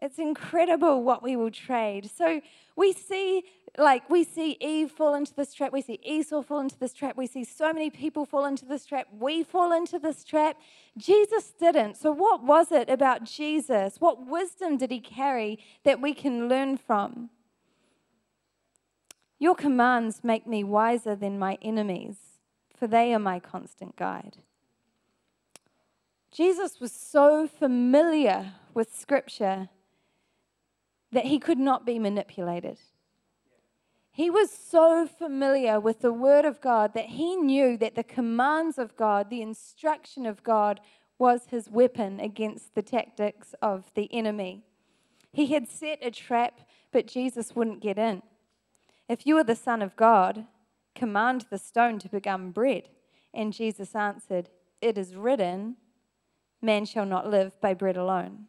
It's 0.00 0.18
incredible 0.18 1.02
what 1.02 1.22
we 1.22 1.34
will 1.34 1.50
trade. 1.50 2.08
So 2.14 2.40
we 2.76 2.92
see, 2.92 3.42
like, 3.76 4.08
we 4.08 4.22
see 4.22 4.56
Eve 4.60 4.92
fall 4.92 5.14
into 5.14 5.34
this 5.34 5.52
trap. 5.52 5.72
We 5.72 5.82
see 5.82 5.98
Esau 6.04 6.42
fall 6.42 6.60
into 6.60 6.78
this 6.78 6.94
trap. 6.94 7.16
We 7.16 7.26
see 7.26 7.42
so 7.42 7.72
many 7.72 7.90
people 7.90 8.24
fall 8.24 8.44
into 8.44 8.64
this 8.64 8.86
trap. 8.86 9.08
We 9.12 9.42
fall 9.42 9.72
into 9.72 9.98
this 9.98 10.22
trap. 10.22 10.56
Jesus 10.96 11.52
didn't. 11.58 11.96
So, 11.96 12.12
what 12.12 12.44
was 12.44 12.70
it 12.70 12.88
about 12.88 13.24
Jesus? 13.24 13.96
What 13.98 14.24
wisdom 14.24 14.76
did 14.76 14.92
he 14.92 15.00
carry 15.00 15.58
that 15.82 16.00
we 16.00 16.14
can 16.14 16.48
learn 16.48 16.76
from? 16.76 17.30
Your 19.40 19.56
commands 19.56 20.22
make 20.22 20.46
me 20.46 20.62
wiser 20.62 21.16
than 21.16 21.38
my 21.38 21.58
enemies, 21.60 22.16
for 22.76 22.86
they 22.86 23.12
are 23.12 23.20
my 23.20 23.40
constant 23.40 23.96
guide. 23.96 24.38
Jesus 26.30 26.78
was 26.78 26.92
so 26.92 27.48
familiar 27.48 28.52
with 28.74 28.94
Scripture 28.94 29.70
that 31.12 31.26
he 31.26 31.38
could 31.38 31.58
not 31.58 31.86
be 31.86 31.98
manipulated. 31.98 32.78
He 34.10 34.30
was 34.30 34.50
so 34.50 35.06
familiar 35.06 35.78
with 35.78 36.00
the 36.00 36.12
Word 36.12 36.44
of 36.44 36.60
God 36.60 36.92
that 36.94 37.06
he 37.06 37.36
knew 37.36 37.76
that 37.76 37.94
the 37.94 38.02
commands 38.02 38.76
of 38.76 38.96
God, 38.96 39.30
the 39.30 39.42
instruction 39.42 40.26
of 40.26 40.42
God, 40.42 40.80
was 41.18 41.46
his 41.50 41.70
weapon 41.70 42.20
against 42.20 42.74
the 42.74 42.82
tactics 42.82 43.54
of 43.62 43.92
the 43.94 44.12
enemy. 44.12 44.64
He 45.32 45.46
had 45.46 45.68
set 45.68 45.98
a 46.02 46.10
trap, 46.10 46.60
but 46.92 47.06
Jesus 47.06 47.54
wouldn't 47.54 47.80
get 47.80 47.98
in. 47.98 48.22
If 49.08 49.26
you 49.26 49.36
are 49.38 49.44
the 49.44 49.54
Son 49.54 49.82
of 49.82 49.96
God, 49.96 50.46
command 50.94 51.46
the 51.48 51.58
stone 51.58 51.98
to 52.00 52.08
become 52.08 52.50
bread. 52.50 52.88
And 53.32 53.52
Jesus 53.52 53.94
answered, 53.94 54.50
It 54.80 54.98
is 54.98 55.14
written, 55.14 55.76
Man 56.60 56.84
shall 56.84 57.06
not 57.06 57.30
live 57.30 57.60
by 57.60 57.74
bread 57.74 57.96
alone. 57.96 58.46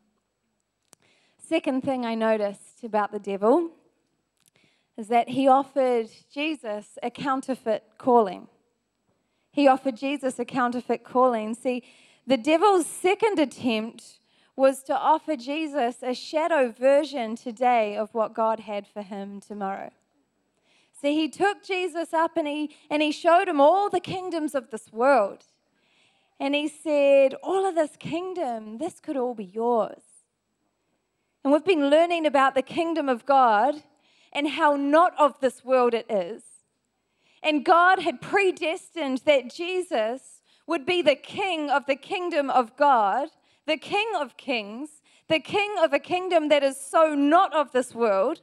Second 1.50 1.82
thing 1.82 2.06
I 2.06 2.14
noticed 2.14 2.84
about 2.84 3.12
the 3.12 3.18
devil 3.18 3.72
is 4.96 5.08
that 5.08 5.30
he 5.30 5.48
offered 5.48 6.08
Jesus 6.32 7.00
a 7.02 7.10
counterfeit 7.10 7.86
calling. 7.98 8.48
He 9.52 9.68
offered 9.68 9.98
Jesus 9.98 10.38
a 10.38 10.46
counterfeit 10.46 11.04
calling. 11.04 11.56
See, 11.56 11.84
the 12.28 12.38
devil's 12.38 12.86
second 12.86 13.40
attempt 13.40 14.20
was 14.56 14.84
to 14.84 14.96
offer 14.96 15.36
Jesus 15.36 16.04
a 16.04 16.14
shadow 16.14 16.72
version 16.72 17.36
today 17.36 17.98
of 17.98 18.14
what 18.14 18.36
God 18.36 18.60
had 18.60 18.86
for 18.86 19.02
him 19.02 19.42
tomorrow. 19.42 19.90
See, 21.02 21.16
he 21.16 21.30
took 21.30 21.64
Jesus 21.64 22.14
up 22.14 22.38
and 22.38 22.48
he, 22.48 22.76
and 22.92 23.02
he 23.02 23.12
showed 23.12 23.48
him 23.48 23.60
all 23.60 23.90
the 23.90 24.00
kingdoms 24.00 24.54
of 24.54 24.70
this 24.70 24.94
world. 24.94 25.46
And 26.40 26.54
he 26.54 26.68
said, 26.68 27.34
All 27.42 27.66
of 27.66 27.74
this 27.74 27.98
kingdom, 27.98 28.78
this 28.78 29.00
could 29.00 29.18
all 29.18 29.34
be 29.34 29.46
yours. 29.46 30.09
And 31.44 31.54
we've 31.54 31.66
been 31.66 31.90
learning 31.90 32.26
about 32.26 32.56
the 32.56 32.62
kingdom 32.62 33.08
of 33.08 33.26
God 33.26 33.76
and 34.34 34.50
how 34.50 34.76
not 34.76 35.14
of 35.20 35.40
this 35.40 35.64
world 35.64 35.94
it 35.94 36.10
is. 36.10 36.44
And 37.42 37.64
God 37.64 38.00
had 38.00 38.22
predestined 38.22 39.20
that 39.26 39.54
Jesus 39.54 40.42
would 40.68 40.86
be 40.86 41.02
the 41.02 41.16
king 41.16 41.70
of 41.70 41.86
the 41.86 41.96
kingdom 41.96 42.50
of 42.50 42.76
God, 42.76 43.30
the 43.66 43.78
king 43.78 44.12
of 44.20 44.38
kings, 44.38 45.02
the 45.30 45.40
king 45.40 45.76
of 45.80 45.94
a 45.94 46.00
kingdom 46.00 46.50
that 46.50 46.64
is 46.64 46.78
so 46.80 47.16
not 47.16 47.54
of 47.54 47.72
this 47.72 47.96
world. 47.96 48.42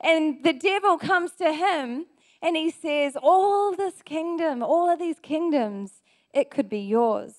And 0.00 0.42
the 0.42 0.52
devil 0.52 0.98
comes 0.98 1.32
to 1.32 1.52
him 1.52 2.06
and 2.42 2.56
he 2.56 2.70
says, 2.70 3.16
All 3.20 3.74
this 3.74 4.02
kingdom, 4.02 4.62
all 4.62 4.90
of 4.90 4.98
these 4.98 5.20
kingdoms, 5.20 6.02
it 6.32 6.50
could 6.50 6.68
be 6.68 6.80
yours, 6.80 7.34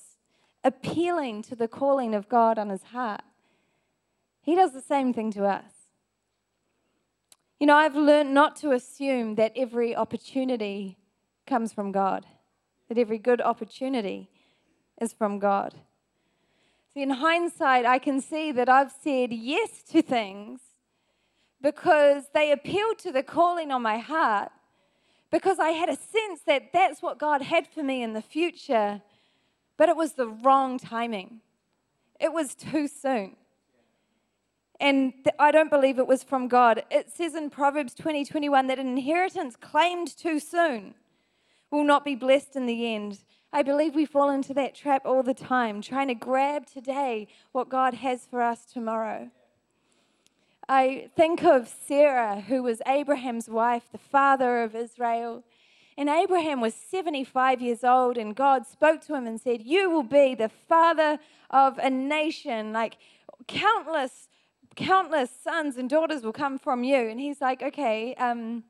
appealing 0.64 1.42
to 1.44 1.56
the 1.56 1.68
calling 1.68 2.16
of 2.16 2.30
God 2.30 2.58
on 2.58 2.70
his 2.70 2.84
heart. 2.84 3.22
He 4.42 4.56
does 4.56 4.74
the 4.74 4.82
same 4.82 5.14
thing 5.14 5.32
to 5.32 5.46
us. 5.46 5.72
You 7.60 7.68
know, 7.68 7.76
I've 7.76 7.96
learned 7.96 8.34
not 8.34 8.56
to 8.58 8.72
assume 8.72 9.36
that 9.36 9.52
every 9.56 9.96
opportunity 9.96 10.98
comes 11.46 11.74
from 11.74 11.92
God, 11.92 12.26
that 12.88 12.98
every 12.98 13.18
good 13.18 13.42
opportunity 13.42 14.30
is 15.02 15.12
from 15.12 15.40
God. 15.40 15.76
See, 16.94 17.02
in 17.02 17.10
hindsight, 17.10 17.86
I 17.86 18.00
can 18.00 18.22
see 18.22 18.52
that 18.54 18.70
I've 18.70 18.92
said 18.92 19.34
yes 19.34 19.84
to 19.92 20.02
things 20.02 20.62
because 21.62 22.24
they 22.34 22.52
appealed 22.52 22.98
to 23.00 23.12
the 23.12 23.24
calling 23.24 23.72
on 23.72 23.82
my 23.82 23.98
heart, 23.98 24.52
because 25.30 25.60
I 25.60 25.72
had 25.72 25.90
a 25.90 25.98
sense 25.98 26.42
that 26.48 26.72
that's 26.72 27.02
what 27.02 27.20
God 27.20 27.42
had 27.42 27.68
for 27.68 27.84
me 27.84 28.02
in 28.02 28.14
the 28.14 28.22
future, 28.22 29.02
but 29.78 29.90
it 29.90 29.98
was 29.98 30.14
the 30.14 30.28
wrong 30.28 30.80
timing. 30.80 31.42
It 32.20 32.34
was 32.34 32.56
too 32.56 32.88
soon. 32.88 33.36
And 34.80 35.14
I 35.38 35.52
don't 35.52 35.70
believe 35.70 36.00
it 36.00 36.08
was 36.08 36.24
from 36.24 36.48
God. 36.48 36.84
It 36.90 37.12
says 37.12 37.36
in 37.36 37.50
Proverbs 37.50 37.94
20 37.94 38.24
21 38.26 38.68
that 38.68 38.80
an 38.80 38.88
inheritance 38.88 39.56
claimed 39.56 40.16
too 40.16 40.40
soon 40.40 40.94
will 41.70 41.84
not 41.84 42.06
be 42.06 42.16
blessed 42.16 42.56
in 42.56 42.66
the 42.66 42.94
end. 42.94 43.20
I 43.52 43.62
believe 43.64 43.96
we 43.96 44.06
fall 44.06 44.30
into 44.30 44.54
that 44.54 44.76
trap 44.76 45.06
all 45.06 45.24
the 45.24 45.34
time, 45.34 45.82
trying 45.82 46.08
to 46.08 46.16
grab 46.16 46.66
today 46.66 47.28
what 47.52 47.68
God 47.68 47.96
has 47.96 48.26
for 48.26 48.42
us 48.42 48.66
tomorrow. 48.66 49.32
I 50.68 51.10
think 51.16 51.44
of 51.44 51.68
Sarah, 51.68 52.42
who 52.42 52.62
was 52.62 52.82
Abraham's 52.86 53.50
wife, 53.50 53.84
the 53.92 53.98
father 53.98 54.62
of 54.62 54.76
Israel. 54.76 55.44
And 55.98 56.08
Abraham 56.08 56.62
was 56.62 56.76
75 56.76 57.60
years 57.60 57.84
old, 57.84 58.18
and 58.18 58.36
God 58.36 58.66
spoke 58.68 59.02
to 59.08 59.16
him 59.16 59.26
and 59.28 59.42
said, 59.42 59.64
You 59.64 59.90
will 59.90 60.04
be 60.04 60.36
the 60.36 60.48
father 60.48 61.20
of 61.50 61.78
a 61.80 61.90
nation, 61.90 62.72
like 62.72 62.98
countless 63.48 64.29
countless 64.80 65.30
sons 65.30 65.78
and 65.78 65.90
daughters 65.90 66.24
will 66.24 66.34
come 66.34 66.58
from 66.58 66.84
you. 66.84 66.96
And 66.96 67.20
he's 67.20 67.42
like, 67.42 67.62
okay, 67.62 68.16
um, 68.16 68.64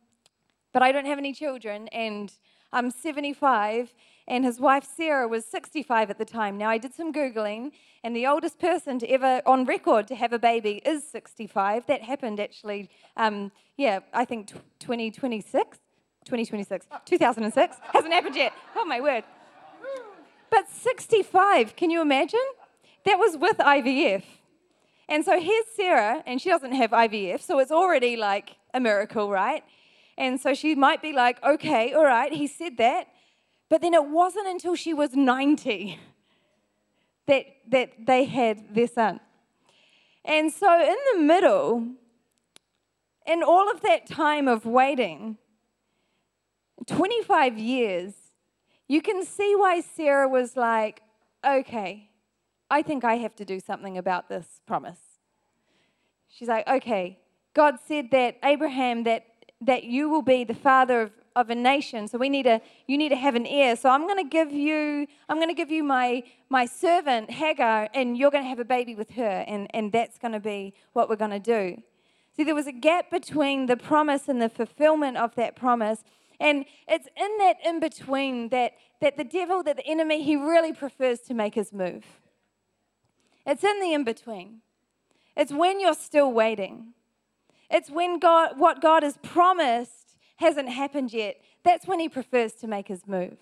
but 0.73 0.81
I 0.81 0.91
don't 0.91 1.05
have 1.05 1.17
any 1.17 1.33
children, 1.33 1.87
and 1.89 2.31
I'm 2.71 2.91
75, 2.91 3.93
and 4.27 4.45
his 4.45 4.59
wife 4.59 4.87
Sarah 4.95 5.27
was 5.27 5.45
65 5.45 6.09
at 6.09 6.17
the 6.17 6.25
time. 6.25 6.57
Now, 6.57 6.69
I 6.69 6.77
did 6.77 6.93
some 6.93 7.11
Googling, 7.11 7.71
and 8.03 8.15
the 8.15 8.27
oldest 8.27 8.59
person 8.59 8.99
to 8.99 9.07
ever, 9.07 9.41
on 9.45 9.65
record, 9.65 10.07
to 10.07 10.15
have 10.15 10.33
a 10.33 10.39
baby 10.39 10.81
is 10.85 11.03
65. 11.07 11.87
That 11.87 12.03
happened 12.03 12.39
actually, 12.39 12.89
um, 13.17 13.51
yeah, 13.77 13.99
I 14.13 14.25
think 14.25 14.47
2026? 14.79 15.79
2026, 16.25 16.85
2006. 17.05 17.77
Hasn't 17.93 18.13
happened 18.13 18.35
yet. 18.35 18.53
Oh, 18.75 18.85
my 18.85 19.01
word. 19.01 19.23
But 20.51 20.69
65, 20.69 21.75
can 21.75 21.89
you 21.89 22.01
imagine? 22.01 22.39
That 23.05 23.17
was 23.17 23.37
with 23.37 23.57
IVF. 23.57 24.23
And 25.09 25.25
so 25.25 25.39
here's 25.39 25.65
Sarah, 25.75 26.23
and 26.27 26.39
she 26.39 26.49
doesn't 26.49 26.73
have 26.73 26.91
IVF, 26.91 27.41
so 27.41 27.57
it's 27.57 27.71
already 27.71 28.15
like 28.15 28.57
a 28.75 28.79
miracle, 28.79 29.31
right? 29.31 29.63
And 30.19 30.39
so 30.39 30.53
she 30.53 30.75
might 30.75 31.01
be 31.01 31.13
like, 31.13 31.43
okay, 31.43 31.93
all 31.93 32.05
right, 32.05 32.31
he 32.31 32.45
said 32.45 32.77
that. 32.77 33.07
But 33.69 33.81
then 33.81 33.95
it 33.95 34.05
wasn't 34.05 34.47
until 34.47 34.75
she 34.75 34.93
was 34.93 35.15
90 35.15 35.99
that, 37.25 37.45
that 37.69 38.05
they 38.05 38.25
had 38.25 38.75
their 38.75 38.87
son. 38.87 39.19
And 40.23 40.51
so 40.51 40.79
in 40.79 40.97
the 41.13 41.23
middle, 41.23 41.87
in 43.25 43.41
all 43.41 43.71
of 43.71 43.81
that 43.81 44.05
time 44.05 44.47
of 44.47 44.63
waiting, 44.63 45.37
25 46.85 47.57
years, 47.57 48.13
you 48.87 49.01
can 49.01 49.25
see 49.25 49.55
why 49.55 49.81
Sarah 49.81 50.27
was 50.27 50.55
like, 50.55 51.01
okay, 51.45 52.08
I 52.69 52.81
think 52.81 53.03
I 53.03 53.15
have 53.15 53.35
to 53.37 53.45
do 53.45 53.59
something 53.59 53.97
about 53.97 54.29
this 54.29 54.61
promise. 54.67 54.99
She's 56.27 56.47
like, 56.47 56.67
okay, 56.67 57.19
God 57.53 57.79
said 57.87 58.11
that 58.11 58.37
Abraham, 58.43 59.03
that, 59.05 59.25
that 59.61 59.83
you 59.85 60.09
will 60.09 60.21
be 60.21 60.43
the 60.43 60.53
father 60.53 61.01
of, 61.01 61.11
of 61.35 61.49
a 61.49 61.55
nation. 61.55 62.07
So 62.07 62.17
we 62.17 62.29
need 62.29 62.45
a, 62.45 62.61
you 62.87 62.97
need 62.97 63.09
to 63.09 63.15
have 63.15 63.35
an 63.35 63.47
heir. 63.47 63.75
So 63.75 63.89
I'm 63.89 64.05
to 64.23 64.29
give 64.29 64.51
you, 64.51 65.07
I'm 65.27 65.37
to 65.49 65.55
give 65.55 65.71
you 65.71 65.83
my, 65.83 66.23
my 66.49 66.65
servant 66.65 67.31
Hagar, 67.31 67.89
and 67.93 68.17
you're 68.17 68.31
to 68.43 68.49
have 68.49 68.59
a 68.59 68.65
baby 68.65 68.93
with 68.93 69.11
her, 69.11 69.43
and, 69.47 69.67
and 69.73 69.91
that's 69.91 70.17
to 70.33 70.39
be 70.39 70.73
what 70.93 71.09
we're 71.09 71.15
to 71.31 71.39
do. 71.39 71.81
See, 72.35 72.43
there 72.43 72.55
was 72.55 72.67
a 72.67 72.71
gap 72.71 73.09
between 73.09 73.65
the 73.65 73.75
promise 73.75 74.29
and 74.29 74.41
the 74.41 74.49
fulfillment 74.49 75.17
of 75.17 75.35
that 75.35 75.55
promise. 75.55 76.03
And 76.39 76.65
it's 76.87 77.07
in 77.17 77.37
that 77.39 77.57
in 77.65 77.79
between 77.79 78.49
that, 78.49 78.73
that 79.01 79.17
the 79.17 79.23
devil, 79.23 79.61
that 79.63 79.75
the 79.75 79.85
enemy, 79.85 80.23
he 80.23 80.35
really 80.35 80.71
prefers 80.71 81.19
to 81.21 81.33
make 81.33 81.55
his 81.55 81.73
move. 81.73 82.05
It's 83.49 83.63
in 83.63 83.79
the 83.79 83.93
in 83.93 84.03
between. 84.03 84.61
It's 85.35 85.51
when 85.51 85.79
you're 85.79 85.95
still 85.95 86.31
waiting. 86.31 86.93
It's 87.71 87.89
when 87.89 88.19
God, 88.19 88.59
what 88.59 88.79
God 88.79 89.01
has 89.01 89.17
promised 89.23 90.17
hasn't 90.35 90.69
happened 90.69 91.11
yet. 91.11 91.37
That's 91.63 91.87
when 91.87 91.99
he 91.99 92.07
prefers 92.07 92.53
to 92.61 92.67
make 92.67 92.89
his 92.89 93.07
move. 93.07 93.37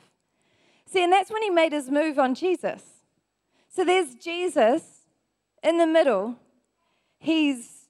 See, 0.86 1.04
and 1.04 1.12
that's 1.12 1.30
when 1.30 1.42
he 1.42 1.50
made 1.50 1.74
his 1.74 1.90
move 1.90 2.18
on 2.18 2.36
Jesus. 2.36 2.84
So 3.68 3.84
there's 3.84 4.16
Jesus 4.16 5.08
in 5.62 5.78
the 5.78 5.86
middle. 5.86 6.38
He's, 7.20 7.90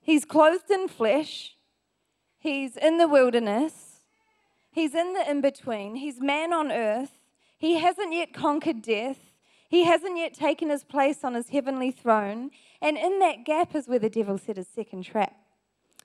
he's 0.00 0.24
clothed 0.24 0.68
in 0.68 0.88
flesh. 0.88 1.54
He's 2.40 2.76
in 2.76 2.98
the 2.98 3.06
wilderness. 3.06 4.00
He's 4.72 4.96
in 4.96 5.12
the 5.12 5.30
in 5.30 5.40
between. 5.40 5.94
He's 5.94 6.20
man 6.20 6.52
on 6.52 6.72
earth. 6.72 7.12
He 7.56 7.78
hasn't 7.78 8.12
yet 8.12 8.34
conquered 8.34 8.82
death. 8.82 9.33
He 9.74 9.82
hasn't 9.82 10.16
yet 10.16 10.34
taken 10.34 10.70
his 10.70 10.84
place 10.84 11.24
on 11.24 11.34
his 11.34 11.48
heavenly 11.48 11.90
throne. 11.90 12.52
And 12.80 12.96
in 12.96 13.18
that 13.18 13.44
gap 13.44 13.74
is 13.74 13.88
where 13.88 13.98
the 13.98 14.08
devil 14.08 14.38
set 14.38 14.56
his 14.56 14.68
second 14.68 15.02
trap, 15.02 15.34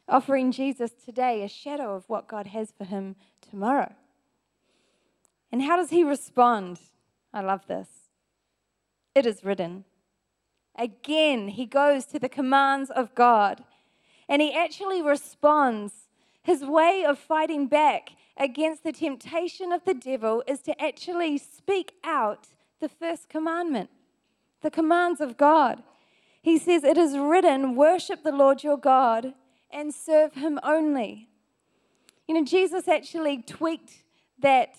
offering 0.07 0.51
Jesus 0.51 0.89
today 1.05 1.43
a 1.43 1.47
shadow 1.47 1.93
of 1.93 2.09
what 2.09 2.27
God 2.27 2.47
has 2.47 2.73
for 2.75 2.83
him 2.83 3.15
tomorrow. 3.47 3.93
And 5.51 5.61
how 5.61 5.77
does 5.77 5.91
he 5.91 6.03
respond? 6.03 6.79
I 7.31 7.41
love 7.41 7.67
this. 7.67 7.89
It 9.13 9.27
is 9.27 9.43
written. 9.43 9.83
Again, 10.75 11.49
he 11.49 11.67
goes 11.67 12.05
to 12.05 12.17
the 12.17 12.27
commands 12.27 12.89
of 12.89 13.13
God 13.13 13.63
and 14.27 14.41
he 14.41 14.51
actually 14.51 15.03
responds. 15.03 16.07
His 16.41 16.65
way 16.65 17.05
of 17.07 17.19
fighting 17.19 17.67
back 17.67 18.13
against 18.35 18.83
the 18.83 18.93
temptation 18.93 19.71
of 19.71 19.85
the 19.85 19.93
devil 19.93 20.43
is 20.47 20.61
to 20.61 20.81
actually 20.81 21.37
speak 21.37 21.91
out 22.03 22.47
the 22.79 22.89
first 22.89 23.29
commandment, 23.29 23.89
the 24.61 24.71
commands 24.71 25.21
of 25.21 25.37
God. 25.37 25.83
He 26.41 26.57
says, 26.57 26.83
It 26.83 26.97
is 26.97 27.17
written, 27.17 27.75
worship 27.75 28.23
the 28.23 28.31
Lord 28.31 28.63
your 28.63 28.77
God 28.77 29.33
and 29.71 29.93
serve 29.93 30.33
him 30.33 30.59
only. 30.63 31.27
You 32.27 32.35
know, 32.35 32.43
Jesus 32.43 32.87
actually 32.87 33.41
tweaked 33.41 34.03
that 34.39 34.75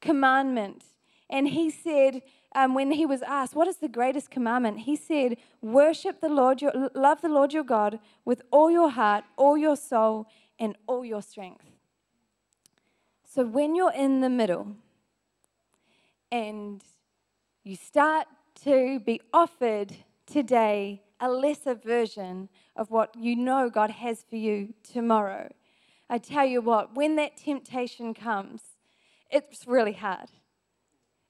commandment 0.00 0.84
and 1.30 1.48
he 1.48 1.70
said, 1.70 2.22
um, 2.54 2.74
when 2.74 2.92
he 2.92 3.06
was 3.06 3.22
asked, 3.22 3.54
What 3.54 3.68
is 3.68 3.78
the 3.78 3.88
greatest 3.88 4.30
commandment? 4.30 4.80
He 4.80 4.96
said, 4.96 5.38
Worship 5.60 6.20
the 6.20 6.28
Lord, 6.28 6.60
your, 6.60 6.90
love 6.94 7.22
the 7.22 7.28
Lord 7.28 7.52
your 7.52 7.64
God 7.64 7.98
with 8.24 8.42
all 8.50 8.70
your 8.70 8.90
heart, 8.90 9.24
all 9.36 9.56
your 9.56 9.76
soul, 9.76 10.26
and 10.58 10.76
all 10.86 11.04
your 11.04 11.22
strength. 11.22 11.64
So 13.24 13.44
when 13.44 13.74
you're 13.74 13.94
in 13.94 14.20
the 14.20 14.28
middle 14.28 14.76
and 16.30 16.82
you 17.64 17.76
start 17.76 18.26
to 18.64 19.00
be 19.00 19.20
offered 19.32 19.94
today 20.26 21.02
a 21.20 21.28
lesser 21.30 21.74
version 21.74 22.48
of 22.76 22.90
what 22.90 23.14
you 23.16 23.36
know 23.36 23.70
God 23.70 23.90
has 23.90 24.24
for 24.28 24.36
you 24.36 24.74
tomorrow, 24.82 25.48
I 26.10 26.18
tell 26.18 26.44
you 26.44 26.60
what, 26.60 26.94
when 26.94 27.16
that 27.16 27.36
temptation 27.36 28.12
comes, 28.12 28.60
it's 29.30 29.66
really 29.66 29.92
hard 29.92 30.28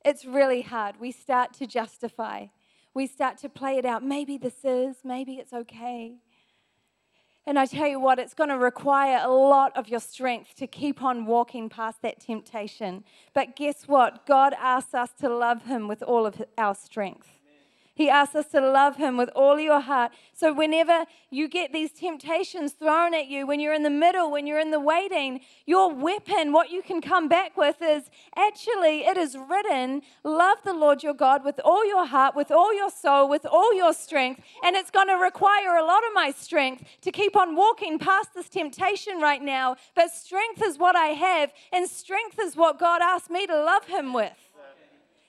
it's 0.05 0.25
really 0.25 0.63
hard. 0.63 0.97
We 1.01 1.13
start 1.13 1.53
to 1.55 1.67
justify, 1.67 2.47
we 2.95 3.07
start 3.07 3.39
to 3.39 3.49
play 3.49 3.79
it 3.79 3.85
out. 3.85 4.05
Maybe 4.05 4.37
this 4.37 4.65
is, 4.65 4.97
maybe 5.05 5.35
it's 5.35 5.53
okay. 5.53 6.17
And 7.45 7.59
I 7.59 7.67
tell 7.67 7.89
you 7.89 7.99
what, 7.99 8.21
it's 8.21 8.35
going 8.35 8.51
to 8.51 8.59
require 8.59 9.21
a 9.21 9.31
lot 9.31 9.77
of 9.77 9.89
your 9.89 9.99
strength 9.99 10.55
to 10.57 10.67
keep 10.69 11.03
on 11.03 11.27
walking 11.27 11.69
past 11.69 12.01
that 12.03 12.21
temptation. 12.21 13.03
But 13.35 13.57
guess 13.57 13.89
what? 13.89 14.27
God 14.27 14.55
asks 14.59 14.95
us 14.95 15.11
to 15.21 15.29
love 15.29 15.65
Him 15.65 15.89
with 15.89 16.03
all 16.05 16.25
of 16.25 16.41
our 16.57 16.75
strength. 16.75 17.42
He 17.95 18.09
asks 18.09 18.35
us 18.35 18.47
to 18.49 18.61
love 18.61 18.97
Him 18.97 19.19
with 19.19 19.29
all 19.37 19.59
your 19.59 19.81
heart. 19.81 20.13
So, 20.33 20.53
whenever 20.53 21.05
you 21.29 21.47
get 21.47 21.75
these 21.75 21.93
temptations 21.93 22.73
thrown 22.73 23.13
at 23.13 23.27
you, 23.27 23.47
when 23.47 23.61
you're 23.61 23.75
in 23.75 23.83
the 23.83 23.91
middle, 23.91 24.31
when 24.31 24.47
you're 24.47 24.59
in 24.59 24.71
the 24.71 24.81
waiting, 24.81 25.41
your 25.67 25.93
weapon, 25.93 26.53
what 26.53 26.71
you 26.71 26.81
can 26.81 27.03
come 27.03 27.29
back 27.29 27.55
with 27.55 27.77
is 27.83 28.05
actually, 28.35 29.01
it 29.01 29.19
is 29.19 29.37
written, 29.37 30.01
love 30.25 30.59
the 30.65 30.73
Lord 30.73 31.03
your 31.03 31.13
God 31.13 31.45
with 31.45 31.61
all 31.63 31.87
your 31.87 32.07
heart, 32.07 32.35
with 32.35 32.51
all 32.51 32.75
your 32.75 32.91
soul, 32.91 33.29
with 33.29 33.45
all 33.45 33.75
your 33.75 33.93
strength. 33.93 34.41
And 34.65 34.75
it's 34.75 34.91
going 34.91 35.09
to 35.09 35.17
require 35.17 35.77
a 35.77 35.85
lot 35.85 36.03
of 36.07 36.15
my 36.15 36.31
strength 36.31 36.85
to 37.03 37.13
keep 37.13 37.37
on 37.37 37.55
walking 37.55 37.99
past 37.99 38.31
this 38.35 38.49
temptation 38.49 39.21
right 39.21 39.43
now. 39.43 39.77
But 39.95 40.11
strength 40.13 40.63
is 40.63 40.79
what 40.79 40.97
I 40.97 41.09
have, 41.09 41.53
and 41.71 41.89
strength 41.91 42.39
is 42.41 42.57
what 42.57 42.79
God 42.79 43.03
asked 43.03 43.31
me 43.31 43.47
to 43.47 43.55
love 43.55 43.85
Him 43.85 44.15
with. 44.15 44.33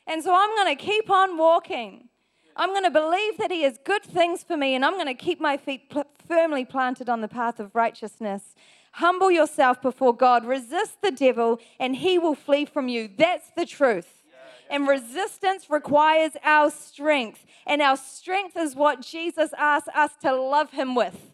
And 0.08 0.24
so, 0.24 0.34
I'm 0.34 0.50
going 0.56 0.78
to 0.78 0.82
keep 0.82 1.10
on 1.10 1.38
walking. 1.38 2.10
I'm 2.56 2.70
going 2.70 2.84
to 2.84 2.92
believe 2.92 3.38
that 3.38 3.52
He 3.52 3.64
has 3.64 3.80
good 3.84 4.04
things 4.04 4.44
for 4.44 4.56
me, 4.56 4.76
and 4.76 4.86
I'm 4.86 4.94
going 4.94 5.08
to 5.08 5.14
keep 5.14 5.40
my 5.40 5.58
feet 5.58 5.90
pl- 5.90 6.06
firmly 6.28 6.66
planted 6.66 7.10
on 7.10 7.22
the 7.22 7.28
path 7.28 7.60
of 7.60 7.76
righteousness. 7.76 8.56
Humble 8.94 9.32
yourself 9.32 9.82
before 9.82 10.16
God, 10.16 10.46
resist 10.46 11.02
the 11.02 11.12
devil, 11.12 11.60
and 11.80 11.96
he 11.96 12.20
will 12.20 12.36
flee 12.36 12.66
from 12.66 12.88
you. 12.88 13.10
That's 13.18 13.50
the 13.58 13.66
truth. 13.66 14.24
And 14.70 14.88
resistance 14.88 15.70
requires 15.70 16.34
our 16.44 16.70
strength, 16.70 17.46
and 17.66 17.82
our 17.82 17.98
strength 17.98 18.56
is 18.56 18.76
what 18.76 19.02
Jesus 19.02 19.52
asks 19.58 19.90
us 19.96 20.12
to 20.22 20.34
love 20.34 20.72
Him 20.72 20.96
with. 20.96 21.32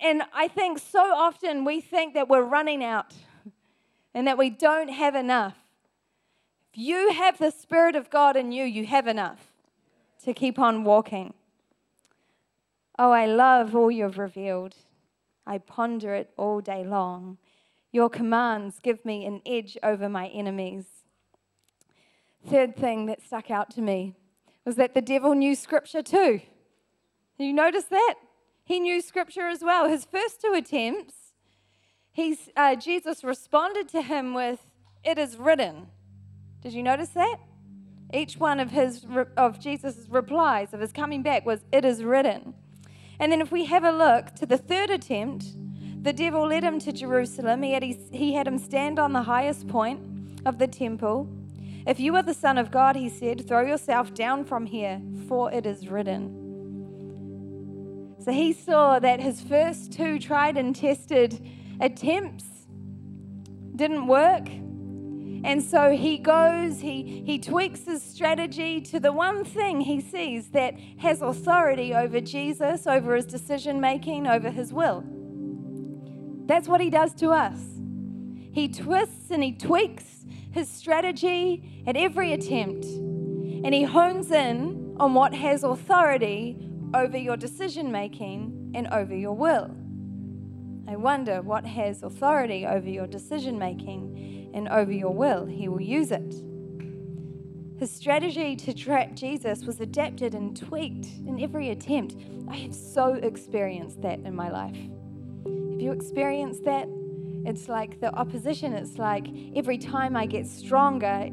And 0.00 0.22
I 0.32 0.48
think 0.48 0.78
so 0.78 1.00
often 1.00 1.64
we 1.64 1.80
think 1.80 2.14
that 2.14 2.28
we're 2.28 2.42
running 2.42 2.84
out 2.84 3.14
and 4.14 4.26
that 4.26 4.38
we 4.38 4.50
don't 4.50 4.88
have 4.88 5.14
enough. 5.14 5.56
If 6.72 6.78
you 6.78 7.12
have 7.12 7.38
the 7.38 7.50
Spirit 7.50 7.96
of 7.96 8.10
God 8.10 8.36
in 8.36 8.52
you, 8.52 8.64
you 8.64 8.86
have 8.86 9.08
enough 9.08 9.52
to 10.24 10.32
keep 10.32 10.58
on 10.58 10.84
walking. 10.84 11.34
Oh, 12.96 13.10
I 13.10 13.26
love 13.26 13.74
all 13.74 13.90
you've 13.90 14.18
revealed. 14.18 14.76
I 15.46 15.58
ponder 15.58 16.14
it 16.14 16.30
all 16.36 16.60
day 16.60 16.84
long. 16.84 17.38
Your 17.90 18.08
commands 18.08 18.78
give 18.80 19.04
me 19.04 19.24
an 19.24 19.42
edge 19.44 19.76
over 19.82 20.08
my 20.08 20.28
enemies. 20.28 20.84
Third 22.46 22.76
thing 22.76 23.06
that 23.06 23.20
stuck 23.20 23.50
out 23.50 23.70
to 23.70 23.80
me 23.80 24.14
was 24.64 24.76
that 24.76 24.94
the 24.94 25.02
devil 25.02 25.34
knew 25.34 25.56
scripture 25.56 26.02
too. 26.02 26.40
You 27.36 27.52
notice 27.52 27.84
that? 27.84 28.14
He 28.64 28.78
knew 28.78 29.00
scripture 29.00 29.48
as 29.48 29.62
well. 29.62 29.88
His 29.88 30.04
first 30.04 30.40
two 30.40 30.52
attempts, 30.52 31.32
he's, 32.12 32.50
uh, 32.56 32.76
Jesus 32.76 33.24
responded 33.24 33.88
to 33.88 34.02
him 34.02 34.34
with, 34.34 34.60
It 35.02 35.18
is 35.18 35.36
written. 35.36 35.88
Did 36.62 36.72
you 36.72 36.82
notice 36.82 37.10
that? 37.10 37.38
Each 38.12 38.36
one 38.36 38.60
of 38.60 38.70
his 38.70 39.06
of 39.36 39.60
Jesus' 39.60 40.06
replies 40.08 40.74
of 40.74 40.80
his 40.80 40.92
coming 40.92 41.22
back 41.22 41.46
was, 41.46 41.64
"It 41.72 41.84
is 41.84 42.02
written." 42.04 42.54
And 43.18 43.30
then 43.30 43.40
if 43.40 43.52
we 43.52 43.66
have 43.66 43.84
a 43.84 43.92
look 43.92 44.34
to 44.36 44.46
the 44.46 44.58
third 44.58 44.90
attempt, 44.90 45.54
the 46.02 46.12
devil 46.12 46.46
led 46.46 46.64
him 46.64 46.78
to 46.80 46.92
Jerusalem. 46.92 47.62
He 47.62 47.72
had, 47.72 47.82
he 47.82 48.32
had 48.32 48.46
him 48.46 48.58
stand 48.58 48.98
on 48.98 49.12
the 49.12 49.22
highest 49.22 49.68
point 49.68 50.00
of 50.46 50.58
the 50.58 50.66
temple. 50.66 51.28
If 51.86 52.00
you 52.00 52.16
are 52.16 52.22
the 52.22 52.34
Son 52.34 52.56
of 52.56 52.70
God, 52.70 52.96
he 52.96 53.08
said, 53.08 53.46
throw 53.46 53.60
yourself 53.60 54.14
down 54.14 54.44
from 54.44 54.66
here, 54.66 55.00
for 55.28 55.52
it 55.52 55.66
is 55.66 55.88
written. 55.88 56.36
So 58.24 58.32
he 58.32 58.52
saw 58.52 58.98
that 58.98 59.20
his 59.20 59.40
first 59.40 59.92
two 59.92 60.18
tried 60.18 60.56
and 60.56 60.74
tested 60.74 61.46
attempts 61.80 62.66
didn't 63.76 64.06
work. 64.06 64.48
And 65.42 65.62
so 65.62 65.90
he 65.90 66.18
goes, 66.18 66.80
he, 66.80 67.22
he 67.24 67.38
tweaks 67.38 67.84
his 67.84 68.02
strategy 68.02 68.80
to 68.82 69.00
the 69.00 69.12
one 69.12 69.44
thing 69.44 69.80
he 69.80 70.00
sees 70.00 70.48
that 70.50 70.74
has 70.98 71.22
authority 71.22 71.94
over 71.94 72.20
Jesus, 72.20 72.86
over 72.86 73.14
his 73.14 73.24
decision 73.24 73.80
making, 73.80 74.26
over 74.26 74.50
his 74.50 74.72
will. 74.72 75.02
That's 76.46 76.68
what 76.68 76.80
he 76.80 76.90
does 76.90 77.14
to 77.14 77.30
us. 77.30 77.58
He 78.52 78.68
twists 78.68 79.30
and 79.30 79.42
he 79.42 79.52
tweaks 79.52 80.26
his 80.50 80.68
strategy 80.68 81.84
at 81.86 81.96
every 81.96 82.32
attempt, 82.32 82.84
and 82.84 83.72
he 83.72 83.84
hones 83.84 84.30
in 84.32 84.96
on 84.98 85.14
what 85.14 85.32
has 85.32 85.62
authority 85.62 86.68
over 86.92 87.16
your 87.16 87.36
decision 87.36 87.92
making 87.92 88.72
and 88.74 88.88
over 88.88 89.14
your 89.14 89.32
will. 89.32 89.74
I 90.88 90.96
wonder 90.96 91.40
what 91.40 91.64
has 91.64 92.02
authority 92.02 92.66
over 92.66 92.88
your 92.88 93.06
decision 93.06 93.58
making 93.58 94.39
and 94.54 94.68
over 94.68 94.92
your 94.92 95.14
will, 95.14 95.46
he 95.46 95.68
will 95.68 95.80
use 95.80 96.10
it. 96.12 96.34
His 97.78 97.90
strategy 97.90 98.56
to 98.56 98.74
trap 98.74 99.14
Jesus 99.14 99.64
was 99.64 99.80
adapted 99.80 100.34
and 100.34 100.54
tweaked 100.54 101.06
in 101.26 101.40
every 101.40 101.70
attempt. 101.70 102.16
I 102.48 102.56
have 102.56 102.74
so 102.74 103.14
experienced 103.14 104.02
that 104.02 104.18
in 104.20 104.34
my 104.34 104.50
life. 104.50 104.76
Have 105.46 105.80
you 105.80 105.92
experienced 105.92 106.64
that? 106.64 106.88
It's 107.46 107.68
like 107.68 108.00
the 108.00 108.14
opposition. 108.14 108.74
It's 108.74 108.98
like 108.98 109.28
every 109.56 109.78
time 109.78 110.14
I 110.14 110.26
get 110.26 110.46
stronger, 110.46 111.30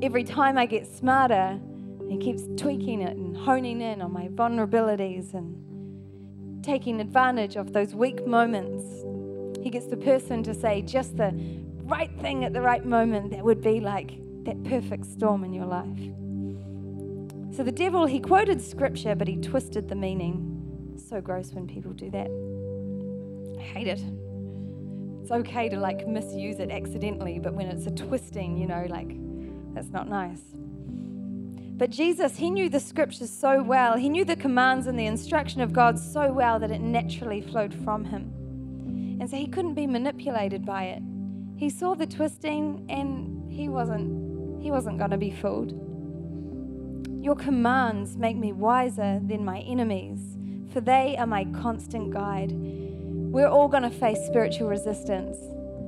every 0.00 0.24
time 0.24 0.56
I 0.56 0.64
get 0.64 0.86
smarter, 0.86 1.60
he 2.08 2.16
keeps 2.16 2.44
tweaking 2.56 3.02
it 3.02 3.16
and 3.16 3.36
honing 3.36 3.82
in 3.82 4.00
on 4.00 4.12
my 4.12 4.28
vulnerabilities 4.28 5.34
and 5.34 6.64
taking 6.64 7.00
advantage 7.00 7.56
of 7.56 7.72
those 7.72 7.94
weak 7.94 8.26
moments 8.26 9.04
He 9.62 9.70
gets 9.70 9.86
the 9.86 9.96
person 9.96 10.42
to 10.44 10.54
say 10.54 10.80
just 10.80 11.16
the 11.16 11.34
right 11.86 12.10
thing 12.20 12.44
at 12.44 12.52
the 12.52 12.60
right 12.60 12.84
moment 12.84 13.30
that 13.30 13.44
would 13.44 13.62
be 13.62 13.80
like 13.80 14.18
that 14.44 14.62
perfect 14.64 15.06
storm 15.06 15.44
in 15.44 15.52
your 15.52 15.66
life. 15.66 15.98
So 17.56 17.62
the 17.62 17.72
devil, 17.72 18.06
he 18.06 18.20
quoted 18.20 18.60
scripture, 18.60 19.14
but 19.14 19.28
he 19.28 19.36
twisted 19.36 19.88
the 19.88 19.94
meaning. 19.94 20.96
So 21.08 21.20
gross 21.20 21.52
when 21.52 21.66
people 21.66 21.92
do 21.92 22.10
that. 22.10 22.28
I 23.58 23.62
hate 23.62 23.88
it. 23.88 24.02
It's 25.22 25.30
okay 25.30 25.68
to 25.68 25.76
like 25.78 26.06
misuse 26.06 26.58
it 26.58 26.70
accidentally, 26.70 27.38
but 27.38 27.54
when 27.54 27.66
it's 27.66 27.86
a 27.86 27.90
twisting, 27.90 28.58
you 28.58 28.66
know, 28.66 28.86
like 28.88 29.16
that's 29.74 29.88
not 29.88 30.08
nice. 30.08 30.40
But 31.76 31.90
Jesus, 31.90 32.36
he 32.36 32.50
knew 32.50 32.68
the 32.68 32.80
scriptures 32.80 33.30
so 33.30 33.62
well. 33.62 33.96
He 33.96 34.08
knew 34.08 34.24
the 34.24 34.36
commands 34.36 34.86
and 34.86 34.98
the 34.98 35.06
instruction 35.06 35.60
of 35.60 35.72
God 35.72 35.98
so 35.98 36.32
well 36.32 36.58
that 36.58 36.70
it 36.70 36.80
naturally 36.80 37.42
flowed 37.42 37.74
from 37.84 38.04
him. 38.04 38.32
And 39.20 39.28
so 39.28 39.36
he 39.36 39.46
couldn't 39.46 39.74
be 39.74 39.86
manipulated 39.86 40.64
by 40.64 40.84
it. 40.84 41.02
He 41.56 41.70
saw 41.70 41.94
the 41.94 42.06
twisting 42.06 42.86
and 42.88 43.50
he 43.50 43.68
wasn't 43.68 44.62
he 44.62 44.70
wasn't 44.70 44.98
going 44.98 45.10
to 45.10 45.16
be 45.16 45.30
fooled. 45.30 45.72
Your 47.24 47.36
commands 47.36 48.16
make 48.16 48.36
me 48.36 48.52
wiser 48.52 49.20
than 49.24 49.44
my 49.44 49.60
enemies, 49.60 50.38
for 50.72 50.80
they 50.80 51.16
are 51.16 51.26
my 51.26 51.44
constant 51.62 52.12
guide. 52.12 52.52
We're 52.52 53.48
all 53.48 53.68
going 53.68 53.84
to 53.84 53.90
face 53.90 54.18
spiritual 54.26 54.68
resistance 54.68 55.38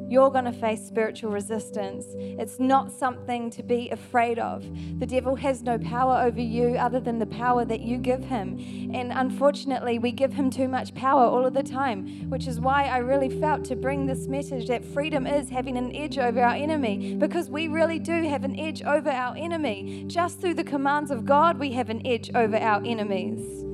you're 0.08 0.30
going 0.30 0.46
to 0.46 0.52
face 0.52 0.86
spiritual 0.86 1.30
resistance. 1.30 2.06
It's 2.16 2.58
not 2.58 2.90
something 2.90 3.50
to 3.50 3.62
be 3.62 3.90
afraid 3.90 4.38
of. 4.38 4.64
The 4.98 5.06
devil 5.06 5.36
has 5.36 5.62
no 5.62 5.78
power 5.78 6.22
over 6.22 6.40
you 6.40 6.76
other 6.76 7.00
than 7.00 7.18
the 7.18 7.26
power 7.26 7.64
that 7.64 7.80
you 7.80 7.98
give 7.98 8.24
him. 8.24 8.58
And 8.94 9.12
unfortunately, 9.12 9.98
we 9.98 10.12
give 10.12 10.32
him 10.32 10.50
too 10.50 10.68
much 10.68 10.94
power 10.94 11.24
all 11.24 11.44
of 11.44 11.54
the 11.54 11.62
time, 11.62 12.28
which 12.30 12.46
is 12.46 12.60
why 12.60 12.84
I 12.84 12.98
really 12.98 13.28
felt 13.40 13.64
to 13.66 13.76
bring 13.76 14.06
this 14.06 14.26
message 14.26 14.66
that 14.68 14.84
freedom 14.84 15.26
is 15.26 15.50
having 15.50 15.76
an 15.76 15.94
edge 15.94 16.18
over 16.18 16.42
our 16.42 16.54
enemy, 16.54 17.14
because 17.16 17.50
we 17.50 17.68
really 17.68 17.98
do 17.98 18.22
have 18.28 18.44
an 18.44 18.58
edge 18.58 18.82
over 18.82 19.10
our 19.10 19.36
enemy. 19.36 20.04
Just 20.06 20.40
through 20.40 20.54
the 20.54 20.64
commands 20.64 21.10
of 21.10 21.26
God, 21.26 21.58
we 21.58 21.72
have 21.72 21.90
an 21.90 22.06
edge 22.06 22.30
over 22.34 22.56
our 22.56 22.82
enemies. 22.84 23.67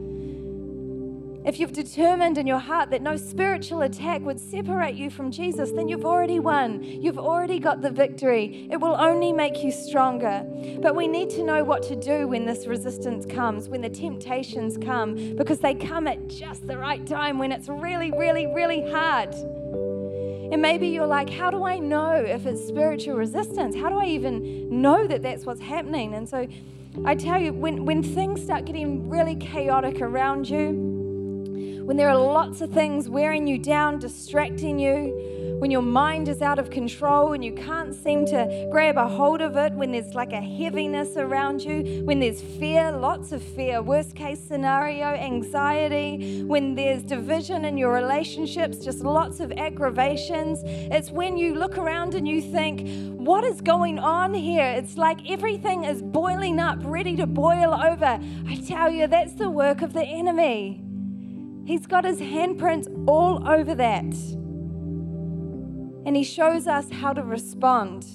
If 1.45 1.61
you've 1.61 1.75
determined 1.75 2.39
in 2.39 2.47
your 2.47 2.59
heart 2.59 2.89
that 2.89 3.03
no 3.03 3.19
spiritual 3.19 3.83
attack 3.83 4.23
would 4.23 4.41
separate 4.41 4.95
you 4.95 5.11
from 5.11 5.31
Jesus, 5.31 5.73
then 5.73 5.89
you've 5.89 6.07
already 6.07 6.41
won. 6.41 6.83
You've 6.83 7.19
already 7.19 7.59
got 7.59 7.83
the 7.83 7.91
victory. 7.91 8.67
It 8.71 8.79
will 8.79 8.97
only 8.99 9.31
make 9.31 9.63
you 9.63 9.71
stronger. 9.71 10.43
But 10.81 10.97
we 10.97 11.07
need 11.07 11.29
to 11.31 11.45
know 11.45 11.63
what 11.63 11.83
to 11.83 11.97
do 11.97 12.27
when 12.27 12.47
this 12.47 12.67
resistance 12.67 13.27
comes, 13.27 13.69
when 13.69 13.83
the 13.83 13.91
temptations 13.91 14.79
come, 14.79 15.37
because 15.37 15.59
they 15.59 15.75
come 15.75 16.09
at 16.09 16.29
just 16.29 16.67
the 16.67 16.79
right 16.79 17.07
time 17.07 17.39
when 17.39 17.53
it's 17.53 17.69
really, 17.69 18.11
really, 18.11 18.47
really 18.47 18.91
hard. 18.91 19.35
And 19.35 20.63
maybe 20.63 20.89
you're 20.89 21.07
like, 21.07 21.29
how 21.29 21.51
do 21.51 21.67
I 21.67 21.79
know 21.79 22.15
if 22.15 22.47
it's 22.47 22.67
spiritual 22.67 23.17
resistance? 23.17 23.77
How 23.77 23.91
do 23.91 23.99
I 23.99 24.07
even 24.07 24.81
know 24.81 25.07
that 25.07 25.21
that's 25.21 25.45
what's 25.45 25.61
happening? 25.61 26.15
And 26.15 26.27
so 26.27 26.49
I 27.05 27.15
tell 27.15 27.39
you, 27.39 27.53
when, 27.53 27.85
when 27.85 28.03
things 28.03 28.43
start 28.43 28.65
getting 28.65 29.11
really 29.11 29.37
chaotic 29.37 30.01
around 30.01 30.49
you, 30.49 30.94
when 31.85 31.99
there 31.99 32.09
are 32.09 32.17
lots 32.17 32.63
of 32.63 32.71
things 32.71 33.11
wearing 33.11 33.47
you 33.47 33.59
down, 33.59 33.99
distracting 33.99 34.79
you, 34.79 35.59
when 35.59 35.71
your 35.71 35.83
mind 35.83 36.29
is 36.29 36.41
out 36.41 36.59
of 36.59 36.71
control 36.71 37.35
and 37.35 37.45
you 37.45 37.53
can't 37.53 37.95
seem 37.95 38.25
to 38.27 38.69
grab 38.71 38.97
a 38.97 39.07
hold 39.07 39.43
of 39.43 39.57
it, 39.57 39.73
when 39.75 39.93
there's 39.93 40.15
like 40.15 40.33
a 40.33 40.41
heaviness 40.41 41.17
around 41.17 41.63
you, 41.63 42.03
when 42.05 42.21
there's 42.21 42.41
fear, 42.41 42.91
lots 42.91 43.33
of 43.33 43.43
fear, 43.43 43.83
worst 43.83 44.17
case 44.17 44.41
scenario, 44.41 45.09
anxiety, 45.09 46.43
when 46.43 46.75
there's 46.75 47.03
division 47.03 47.67
in 47.67 47.77
your 47.77 47.93
relationships, 47.93 48.79
just 48.79 49.01
lots 49.01 49.41
of 49.41 49.53
aggravations. 49.53 50.61
It's 50.65 51.11
when 51.11 51.37
you 51.37 51.55
look 51.55 51.77
around 51.77 52.15
and 52.15 52.27
you 52.27 52.41
think, 52.41 53.15
what 53.19 53.45
is 53.45 53.61
going 53.61 53.99
on 53.99 54.35
here? 54.35 54.67
It's 54.67 54.97
like 54.97 55.31
everything 55.31 55.85
is 55.85 56.03
boiling 56.03 56.61
up, 56.61 56.79
ready 56.81 57.15
to 57.17 57.27
boil 57.27 57.75
over. 57.75 58.19
I 58.49 58.57
tell 58.67 58.91
you, 58.91 59.07
that's 59.07 59.35
the 59.35 59.51
work 59.51 59.83
of 59.83 59.93
the 59.93 60.05
enemy. 60.05 60.84
He's 61.65 61.87
got 61.87 62.05
his 62.05 62.21
handprints 62.21 62.93
all 63.09 63.49
over 63.49 63.75
that. 63.75 64.15
And 66.07 66.15
he 66.15 66.23
shows 66.23 66.67
us 66.67 66.91
how 66.91 67.15
to 67.15 67.23
respond. 67.23 68.07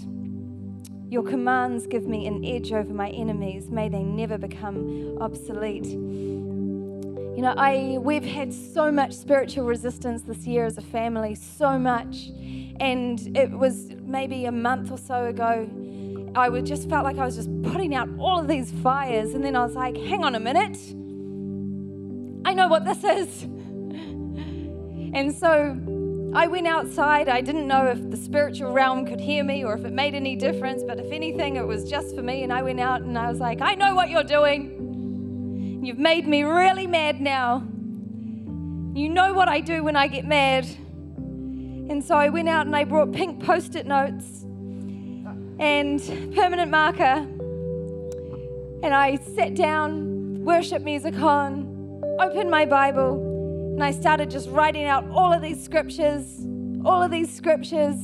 Your 1.10 1.24
commands 1.24 1.88
give 1.88 2.06
me 2.06 2.28
an 2.28 2.46
edge 2.46 2.72
over 2.72 2.94
my 2.94 3.10
enemies. 3.10 3.72
May 3.72 3.90
they 3.90 4.04
never 4.04 4.38
become 4.38 5.18
obsolete. 5.20 5.88
You 5.88 7.44
know, 7.44 7.56
I 7.58 7.98
we've 8.00 8.26
had 8.26 8.54
so 8.54 8.92
much 8.92 9.14
spiritual 9.14 9.66
resistance 9.66 10.22
this 10.22 10.46
year 10.46 10.66
as 10.66 10.78
a 10.78 10.82
family, 10.82 11.34
so 11.34 11.80
much. 11.80 12.28
And 12.80 13.36
it 13.36 13.50
was 13.50 13.92
maybe 14.04 14.46
a 14.46 14.52
month 14.52 14.92
or 14.92 14.98
so 15.00 15.26
ago, 15.26 15.68
I 16.36 16.50
would 16.50 16.68
just 16.68 16.88
felt 16.88 17.04
like 17.04 17.18
I 17.18 17.26
was 17.26 17.36
just 17.36 17.50
putting 17.64 17.96
out 17.96 18.10
all 18.20 18.40
of 18.40 18.48
these 18.48 18.72
fires. 18.84 19.34
And 19.34 19.44
then 19.44 19.56
I 19.56 19.66
was 19.66 19.74
like, 19.74 19.98
hang 19.98 20.24
on 20.24 20.36
a 20.36 20.40
minute. 20.40 20.78
I 22.46 22.54
know 22.54 22.68
what 22.68 22.86
this 22.86 23.04
is. 23.04 23.44
And 25.14 25.34
so 25.36 26.32
I 26.34 26.48
went 26.48 26.68
outside. 26.68 27.28
I 27.28 27.42
didn't 27.42 27.68
know 27.68 27.88
if 27.88 28.12
the 28.12 28.18
spiritual 28.18 28.72
realm 28.72 29.06
could 29.06 29.20
hear 29.20 29.44
me 29.44 29.64
or 29.64 29.74
if 29.74 29.84
it 29.84 29.94
made 29.94 30.14
any 30.14 30.36
difference, 30.36 30.84
but 30.84 31.00
if 31.00 31.12
anything, 31.12 31.56
it 31.56 31.66
was 31.66 31.90
just 31.90 32.16
for 32.16 32.22
me. 32.22 32.44
And 32.44 32.54
I 32.54 32.62
went 32.62 32.80
out 32.80 33.02
and 33.02 33.18
I 33.18 33.30
was 33.30 33.40
like, 33.40 33.62
I 33.62 33.76
know 33.76 33.96
what 33.96 34.10
you're 34.10 34.24
doing. 34.24 35.82
You've 35.84 35.98
made 35.98 36.28
me 36.28 36.44
really 36.44 36.86
mad 36.86 37.20
now. 37.20 37.64
You 38.94 39.10
know 39.10 39.34
what 39.34 39.48
I 39.48 39.60
do 39.60 39.84
when 39.84 39.96
I 39.96 40.08
get 40.08 40.26
mad. 40.26 40.66
And 41.18 42.04
so 42.04 42.16
I 42.16 42.30
went 42.30 42.48
out 42.48 42.68
and 42.68 42.76
I 42.76 42.84
brought 42.84 43.12
pink 43.12 43.44
post 43.44 43.76
it 43.76 43.88
notes 43.88 44.44
and 45.60 46.00
permanent 46.36 46.70
marker. 46.70 47.26
And 48.84 48.94
I 48.94 49.18
sat 49.36 49.56
down, 49.56 50.44
worship 50.46 50.84
music 50.84 51.16
on, 51.16 51.69
opened 52.20 52.52
my 52.52 52.66
Bible, 52.66 53.14
and 53.74 53.84
I 53.84 53.92
started 53.92 54.30
just 54.30 54.50
writing 54.50 54.84
out 54.84 55.10
all 55.10 55.32
of 55.32 55.42
these 55.42 55.64
scriptures, 55.64 56.46
all 56.84 57.02
of 57.02 57.12
these 57.12 57.34
scriptures. 57.34 57.96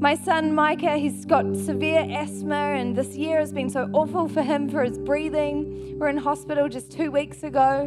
My 0.00 0.16
son 0.16 0.54
Micah, 0.54 0.96
he's 0.96 1.26
got 1.26 1.44
severe 1.56 2.06
asthma, 2.10 2.54
and 2.54 2.96
this 2.96 3.14
year 3.14 3.38
has 3.38 3.52
been 3.52 3.68
so 3.68 3.90
awful 3.92 4.26
for 4.28 4.42
him 4.42 4.70
for 4.70 4.82
his 4.82 4.98
breathing. 4.98 5.98
We're 5.98 6.08
in 6.08 6.16
hospital 6.16 6.68
just 6.68 6.90
two 6.90 7.10
weeks 7.10 7.42
ago, 7.42 7.86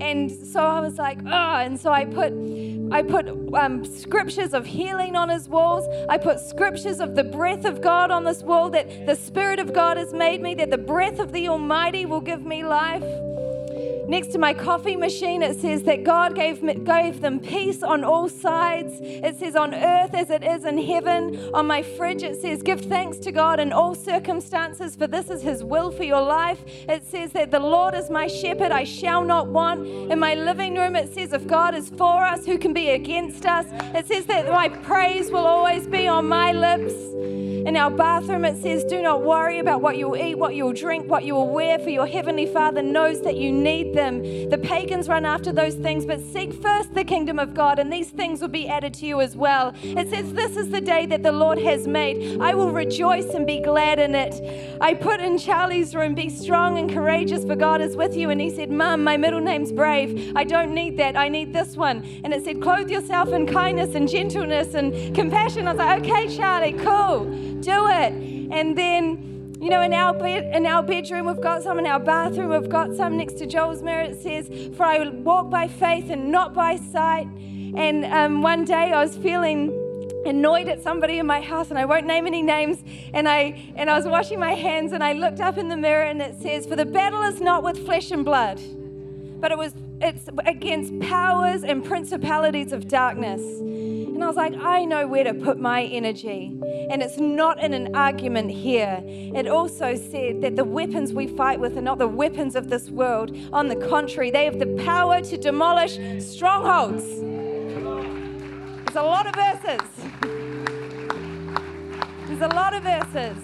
and 0.00 0.30
so 0.30 0.60
I 0.60 0.78
was 0.80 0.98
like, 0.98 1.18
oh, 1.26 1.56
and 1.56 1.78
so 1.78 1.92
I 1.92 2.04
put, 2.04 2.32
I 2.92 3.02
put 3.02 3.28
um, 3.54 3.84
scriptures 3.84 4.54
of 4.54 4.64
healing 4.64 5.16
on 5.16 5.28
his 5.28 5.48
walls. 5.48 5.84
I 6.08 6.16
put 6.16 6.38
scriptures 6.38 7.00
of 7.00 7.16
the 7.16 7.24
breath 7.24 7.64
of 7.64 7.82
God 7.82 8.12
on 8.12 8.24
this 8.24 8.42
wall 8.44 8.70
that 8.70 9.06
the 9.06 9.16
Spirit 9.16 9.58
of 9.58 9.72
God 9.72 9.96
has 9.96 10.14
made 10.14 10.40
me, 10.40 10.54
that 10.54 10.70
the 10.70 10.78
breath 10.78 11.18
of 11.18 11.32
the 11.32 11.48
Almighty 11.48 12.06
will 12.06 12.20
give 12.20 12.46
me 12.46 12.64
life. 12.64 13.04
Next 14.12 14.26
to 14.32 14.38
my 14.38 14.52
coffee 14.52 14.94
machine, 14.94 15.42
it 15.42 15.58
says 15.58 15.84
that 15.84 16.04
God 16.04 16.34
gave, 16.34 16.60
gave 16.84 17.22
them 17.22 17.40
peace 17.40 17.82
on 17.82 18.04
all 18.04 18.28
sides. 18.28 18.92
It 19.00 19.38
says, 19.38 19.56
on 19.56 19.74
earth 19.74 20.12
as 20.12 20.28
it 20.28 20.44
is 20.44 20.66
in 20.66 20.76
heaven. 20.76 21.50
On 21.54 21.66
my 21.66 21.82
fridge, 21.82 22.22
it 22.22 22.38
says, 22.38 22.60
give 22.60 22.82
thanks 22.82 23.16
to 23.20 23.32
God 23.32 23.58
in 23.58 23.72
all 23.72 23.94
circumstances, 23.94 24.96
for 24.96 25.06
this 25.06 25.30
is 25.30 25.40
His 25.40 25.64
will 25.64 25.90
for 25.90 26.04
your 26.04 26.20
life. 26.20 26.60
It 26.66 27.06
says 27.06 27.32
that 27.32 27.50
the 27.50 27.58
Lord 27.58 27.94
is 27.94 28.10
my 28.10 28.26
shepherd, 28.26 28.70
I 28.70 28.84
shall 28.84 29.24
not 29.24 29.46
want. 29.46 29.86
In 29.86 30.18
my 30.18 30.34
living 30.34 30.74
room, 30.74 30.94
it 30.94 31.14
says, 31.14 31.32
if 31.32 31.46
God 31.46 31.74
is 31.74 31.88
for 31.88 32.22
us, 32.22 32.44
who 32.44 32.58
can 32.58 32.74
be 32.74 32.90
against 32.90 33.46
us? 33.46 33.64
It 33.96 34.08
says 34.08 34.26
that 34.26 34.46
my 34.50 34.68
praise 34.68 35.30
will 35.30 35.46
always 35.46 35.86
be 35.86 36.06
on 36.06 36.28
my 36.28 36.52
lips. 36.52 36.92
In 37.64 37.76
our 37.76 37.92
bathroom, 37.92 38.44
it 38.44 38.60
says, 38.60 38.82
Do 38.82 39.00
not 39.00 39.22
worry 39.22 39.60
about 39.60 39.82
what 39.82 39.96
you'll 39.96 40.16
eat, 40.16 40.34
what 40.36 40.56
you'll 40.56 40.72
drink, 40.72 41.08
what 41.08 41.24
you 41.24 41.34
will 41.34 41.48
wear, 41.48 41.78
for 41.78 41.90
your 41.90 42.08
heavenly 42.08 42.44
Father 42.44 42.82
knows 42.82 43.22
that 43.22 43.36
you 43.36 43.52
need 43.52 43.94
The 44.10 44.58
pagans 44.58 45.08
run 45.08 45.24
after 45.24 45.52
those 45.52 45.74
things, 45.74 46.04
but 46.04 46.20
seek 46.20 46.52
first 46.52 46.94
the 46.94 47.04
kingdom 47.04 47.38
of 47.38 47.54
God, 47.54 47.78
and 47.78 47.92
these 47.92 48.10
things 48.10 48.40
will 48.40 48.48
be 48.48 48.68
added 48.68 48.94
to 48.94 49.06
you 49.06 49.20
as 49.20 49.36
well. 49.36 49.72
It 49.82 50.10
says, 50.10 50.32
This 50.32 50.56
is 50.56 50.70
the 50.70 50.80
day 50.80 51.06
that 51.06 51.22
the 51.22 51.32
Lord 51.32 51.58
has 51.58 51.86
made. 51.86 52.40
I 52.40 52.54
will 52.54 52.70
rejoice 52.70 53.34
and 53.34 53.46
be 53.46 53.60
glad 53.60 53.98
in 53.98 54.14
it. 54.14 54.78
I 54.80 54.94
put 54.94 55.20
in 55.20 55.38
Charlie's 55.38 55.94
room, 55.94 56.14
Be 56.14 56.28
strong 56.28 56.78
and 56.78 56.92
courageous, 56.92 57.44
for 57.44 57.56
God 57.56 57.80
is 57.80 57.96
with 57.96 58.16
you. 58.16 58.30
And 58.30 58.40
he 58.40 58.50
said, 58.50 58.70
Mum, 58.70 59.04
my 59.04 59.16
middle 59.16 59.40
name's 59.40 59.72
Brave. 59.72 60.32
I 60.36 60.44
don't 60.44 60.74
need 60.74 60.96
that. 60.98 61.16
I 61.16 61.28
need 61.28 61.52
this 61.52 61.76
one. 61.76 62.04
And 62.24 62.34
it 62.34 62.44
said, 62.44 62.60
Clothe 62.60 62.90
yourself 62.90 63.28
in 63.28 63.46
kindness 63.46 63.94
and 63.94 64.08
gentleness 64.08 64.74
and 64.74 65.14
compassion. 65.14 65.68
I 65.68 65.72
was 65.72 65.78
like, 65.78 66.02
Okay, 66.02 66.36
Charlie, 66.36 66.72
cool 66.72 67.52
do 67.62 67.86
it. 67.86 68.12
And 68.52 68.76
then, 68.76 69.31
you 69.62 69.70
know, 69.70 69.80
in 69.80 69.94
our 69.94 70.12
bed, 70.12 70.52
in 70.56 70.66
our 70.66 70.82
bedroom, 70.82 71.26
we've 71.26 71.40
got 71.40 71.62
some. 71.62 71.78
In 71.78 71.86
our 71.86 72.00
bathroom, 72.00 72.50
we've 72.50 72.68
got 72.68 72.96
some. 72.96 73.16
Next 73.16 73.34
to 73.34 73.46
Joel's 73.46 73.80
mirror, 73.80 74.02
it 74.02 74.20
says, 74.20 74.50
"For 74.76 74.82
I 74.82 75.08
walk 75.08 75.50
by 75.50 75.68
faith 75.68 76.10
and 76.10 76.32
not 76.32 76.52
by 76.52 76.76
sight." 76.76 77.28
And 77.76 78.04
um, 78.06 78.42
one 78.42 78.64
day, 78.64 78.92
I 78.92 79.00
was 79.00 79.16
feeling 79.16 79.70
annoyed 80.26 80.66
at 80.66 80.82
somebody 80.82 81.18
in 81.20 81.26
my 81.26 81.40
house 81.40 81.70
and 81.70 81.78
I 81.78 81.84
won't 81.84 82.06
name 82.06 82.26
any 82.26 82.42
names 82.42 82.82
and 83.12 83.28
I 83.28 83.72
and 83.76 83.90
I 83.90 83.96
was 83.96 84.06
washing 84.06 84.38
my 84.38 84.52
hands 84.52 84.92
and 84.92 85.02
I 85.02 85.14
looked 85.14 85.40
up 85.40 85.58
in 85.58 85.68
the 85.68 85.76
mirror 85.76 86.04
and 86.04 86.22
it 86.22 86.40
says 86.40 86.64
for 86.64 86.76
the 86.76 86.84
battle 86.84 87.22
is 87.22 87.40
not 87.40 87.64
with 87.64 87.84
flesh 87.84 88.12
and 88.12 88.24
blood 88.24 88.60
but 89.40 89.50
it 89.50 89.58
was 89.58 89.74
it's 90.00 90.28
against 90.46 90.96
powers 91.00 91.64
and 91.64 91.84
principalities 91.84 92.72
of 92.72 92.86
darkness 92.86 93.42
And 94.14 94.22
I 94.22 94.26
was 94.26 94.36
like, 94.36 94.54
I 94.54 94.84
know 94.84 95.06
where 95.06 95.24
to 95.24 95.32
put 95.32 95.58
my 95.58 95.84
energy. 95.84 96.56
And 96.90 97.02
it's 97.02 97.18
not 97.18 97.58
in 97.62 97.72
an 97.72 97.96
argument 97.96 98.50
here. 98.50 99.02
It 99.04 99.48
also 99.48 99.94
said 99.96 100.42
that 100.42 100.54
the 100.54 100.64
weapons 100.64 101.12
we 101.12 101.26
fight 101.26 101.58
with 101.58 101.78
are 101.78 101.82
not 101.82 101.98
the 101.98 102.06
weapons 102.06 102.54
of 102.54 102.68
this 102.68 102.90
world. 102.90 103.34
On 103.52 103.68
the 103.68 103.76
contrary, 103.76 104.30
they 104.30 104.44
have 104.44 104.58
the 104.58 104.82
power 104.84 105.22
to 105.22 105.36
demolish 105.38 105.98
strongholds. 106.22 107.04
There's 108.84 108.96
a 108.96 109.02
lot 109.02 109.26
of 109.26 109.34
verses. 109.34 109.80
There's 112.26 112.42
a 112.42 112.54
lot 112.54 112.74
of 112.74 112.82
verses. 112.82 113.38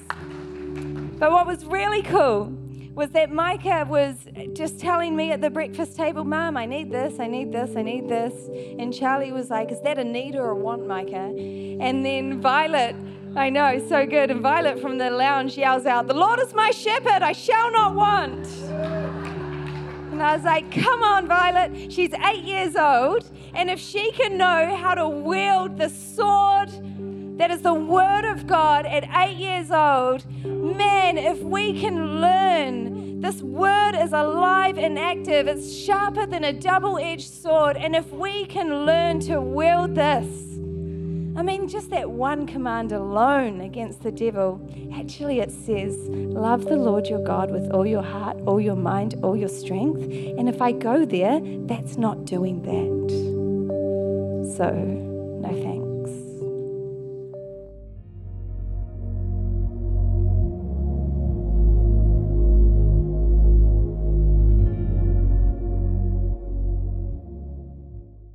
But 1.19 1.33
what 1.33 1.47
was 1.47 1.65
really 1.65 2.03
cool 2.03 2.57
was 2.99 3.11
that 3.11 3.31
Micah 3.31 3.87
was 3.89 4.17
just 4.55 4.81
telling 4.81 5.15
me 5.15 5.31
at 5.31 5.41
the 5.41 5.51
breakfast 5.51 5.97
table, 5.97 6.25
Mom, 6.25 6.57
I 6.57 6.67
need 6.67 6.91
this, 6.91 7.21
I 7.21 7.29
need 7.29 7.53
this, 7.53 7.77
I 7.77 7.83
need 7.83 8.09
this. 8.09 8.35
And 8.77 8.93
Charlie 8.93 9.31
was 9.31 9.51
like, 9.51 9.71
Is 9.71 9.81
that 9.83 10.01
a 10.01 10.05
need 10.05 10.35
or 10.35 10.51
a 10.51 10.57
want, 10.57 10.85
Micah? 10.85 11.33
And 11.33 12.05
then 12.05 12.41
Violet, 12.41 12.97
I 13.37 13.51
know, 13.51 13.79
so 13.89 14.05
good. 14.05 14.33
And 14.33 14.41
Violet 14.41 14.81
from 14.81 14.99
the 14.99 15.11
lounge 15.11 15.57
yells 15.57 15.87
out, 15.87 16.09
The 16.09 16.15
Lord 16.15 16.41
is 16.41 16.53
my 16.55 16.73
shepherd, 16.73 17.23
I 17.23 17.31
shall 17.31 17.71
not 17.71 17.95
want. 17.95 18.49
And 20.11 20.21
I 20.21 20.35
was 20.35 20.45
like, 20.45 20.69
Come 20.73 21.05
on, 21.05 21.29
Violet. 21.29 21.93
She's 21.93 22.13
eight 22.13 22.43
years 22.43 22.75
old. 22.75 23.31
And 23.55 23.71
if 23.71 23.79
she 23.79 24.11
can 24.11 24.37
know 24.37 24.75
how 24.75 24.95
to 24.95 25.09
wield 25.09 25.79
the 25.79 25.89
sword, 25.89 26.71
that 27.39 27.53
is 27.53 27.63
the 27.63 27.73
Word 27.73 28.25
of 28.25 28.49
God 28.49 28.85
at 28.85 29.05
eight 29.25 29.37
years 29.37 29.71
old. 29.71 30.27
Man, 30.45 31.17
if 31.17 31.39
we 31.39 31.81
can 31.81 32.21
learn, 32.21 32.88
this 33.21 33.43
Word 33.43 33.95
is 33.97 34.13
alive 34.13 34.79
and 34.79 34.99
active, 34.99 35.49
it's 35.49 35.75
sharper 35.75 36.25
than 36.27 36.45
a 36.45 36.53
double 36.53 36.99
edged 36.99 37.33
sword. 37.33 37.77
And 37.77 37.97
if 37.97 38.13
we 38.13 38.47
can 38.47 38.87
learn 38.87 39.21
to 39.21 39.41
wield 39.41 39.95
this, 39.95 40.27
I 41.37 41.43
mean, 41.43 41.69
just 41.69 41.91
that 41.91 42.11
one 42.11 42.47
command 42.47 42.93
alone 42.93 43.61
against 43.61 44.03
the 44.03 44.11
devil. 44.11 44.61
Actually, 44.93 45.41
it 45.41 45.53
says, 45.53 45.97
Love 46.09 46.65
the 46.65 46.77
Lord 46.77 47.07
your 47.07 47.23
God 47.25 47.51
with 47.51 47.71
all 47.71 47.87
your 47.87 48.03
heart, 48.03 48.39
all 48.47 48.61
your 48.61 48.77
mind, 48.77 49.15
all 49.23 49.37
your 49.37 49.49
strength. 49.49 50.03
And 50.03 50.49
if 50.49 50.61
I 50.61 50.73
go 50.73 51.05
there, 51.05 51.41
that's 51.67 51.97
not 51.97 52.25
doing 52.25 52.63
that. 52.63 54.57
So. 54.57 55.08